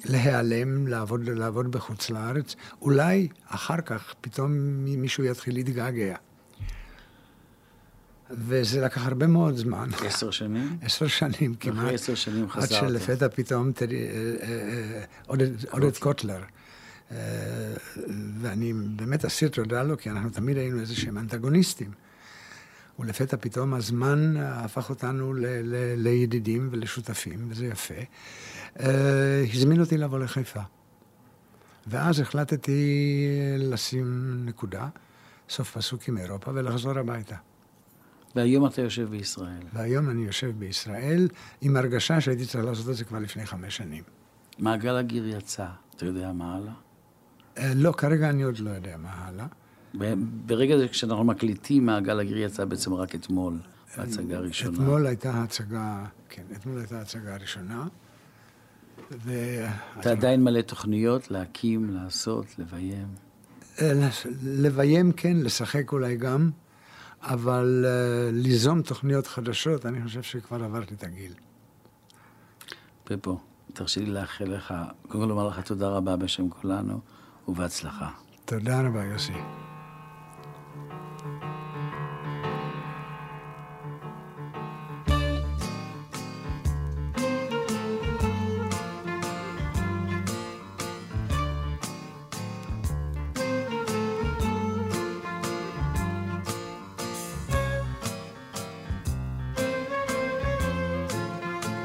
[0.04, 2.56] להיעלם, לעבוד, לעבוד בחוץ לארץ.
[2.82, 4.52] אולי אחר כך פתאום
[4.84, 6.16] מישהו יתחיל להתגעגע.
[8.30, 9.88] וזה לקח הרבה מאוד זמן.
[10.04, 10.78] עשר שנים?
[10.82, 11.78] עשר שנים כמעט.
[11.78, 12.72] אחרי עשר שנים חזרת.
[12.72, 14.08] עד שלפתע פתאום, תראי,
[15.70, 16.42] עודד קוטלר
[18.40, 21.90] ואני באמת אסיר תודה לו, כי אנחנו תמיד היינו איזה שהם אנטגוניסטים.
[22.98, 27.94] ולפתע פתאום הזמן הפך אותנו ל- ל- לידידים ולשותפים, וזה יפה.
[28.76, 28.80] Uh,
[29.54, 30.60] הזמין אותי לבוא לחיפה.
[31.86, 33.26] ואז החלטתי
[33.58, 34.88] לשים נקודה,
[35.48, 37.36] סוף פסוק עם אירופה, ולחזור הביתה.
[38.36, 39.62] והיום אתה יושב בישראל.
[39.72, 41.28] והיום אני יושב בישראל
[41.60, 44.04] עם הרגשה שהייתי צריך לעשות את זה כבר לפני חמש שנים.
[44.58, 45.66] מעגל הגיר יצא,
[45.96, 46.72] אתה יודע מה הלאה?
[47.56, 49.46] Uh, לא, כרגע אני עוד לא יודע מה הלאה.
[50.46, 53.58] ברגע זה, כשאנחנו מקליטים, מעגל הגיר יצא בעצם רק אתמול,
[53.96, 54.74] בהצגה הראשונה.
[54.76, 57.86] אתמול הייתה ההצגה, כן, אתמול הייתה ההצגה הראשונה.
[59.10, 59.32] ו...
[60.00, 63.06] אתה עדיין מלא תוכניות להקים, לעשות, לביים?
[63.80, 64.08] אה,
[64.42, 66.50] לביים כן, לשחק אולי גם,
[67.22, 71.32] אבל uh, ליזום תוכניות חדשות, אני חושב שכבר עברתי את הגיל.
[73.04, 73.38] פפו,
[73.72, 74.74] תרשי לי לאחל לך,
[75.08, 77.00] קודם כל לומר לך תודה רבה בשם כולנו,
[77.48, 78.10] ובהצלחה.
[78.44, 79.32] תודה רבה, יוסי.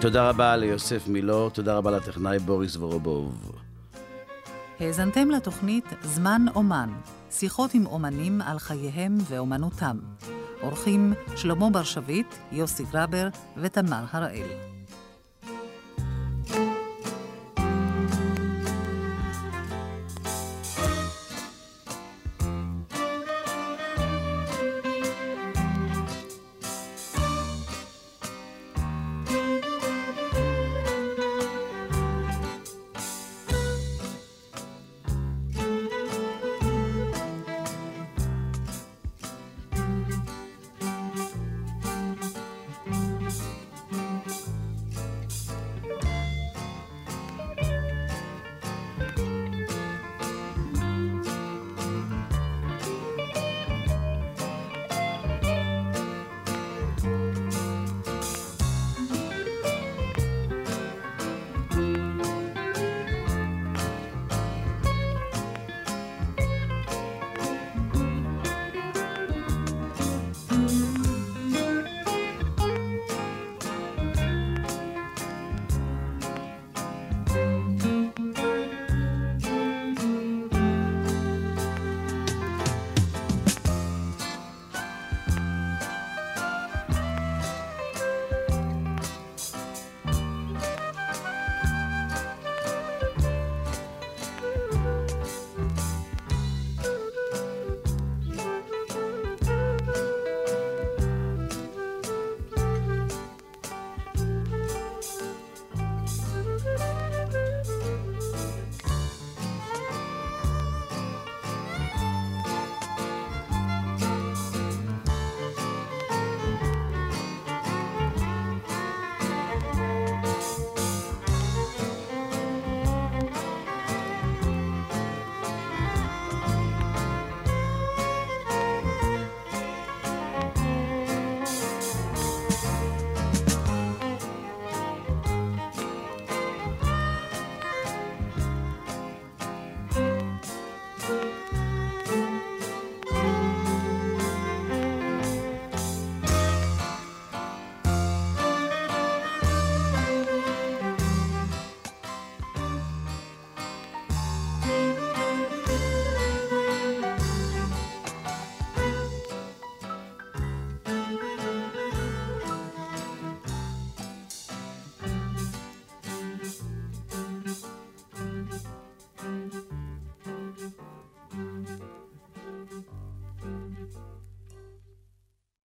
[0.08, 3.52] תודה רבה ליוסף מילור, תודה רבה לטכנאי בוריס ורובוב.
[4.80, 6.90] האזנתם לתוכנית זמן אומן,
[7.32, 9.98] שיחות עם אומנים על חייהם ואומנותם.
[10.62, 13.28] אורחים שלמה בר שביט, יוסי גרבר
[13.58, 14.77] ותמר הראל.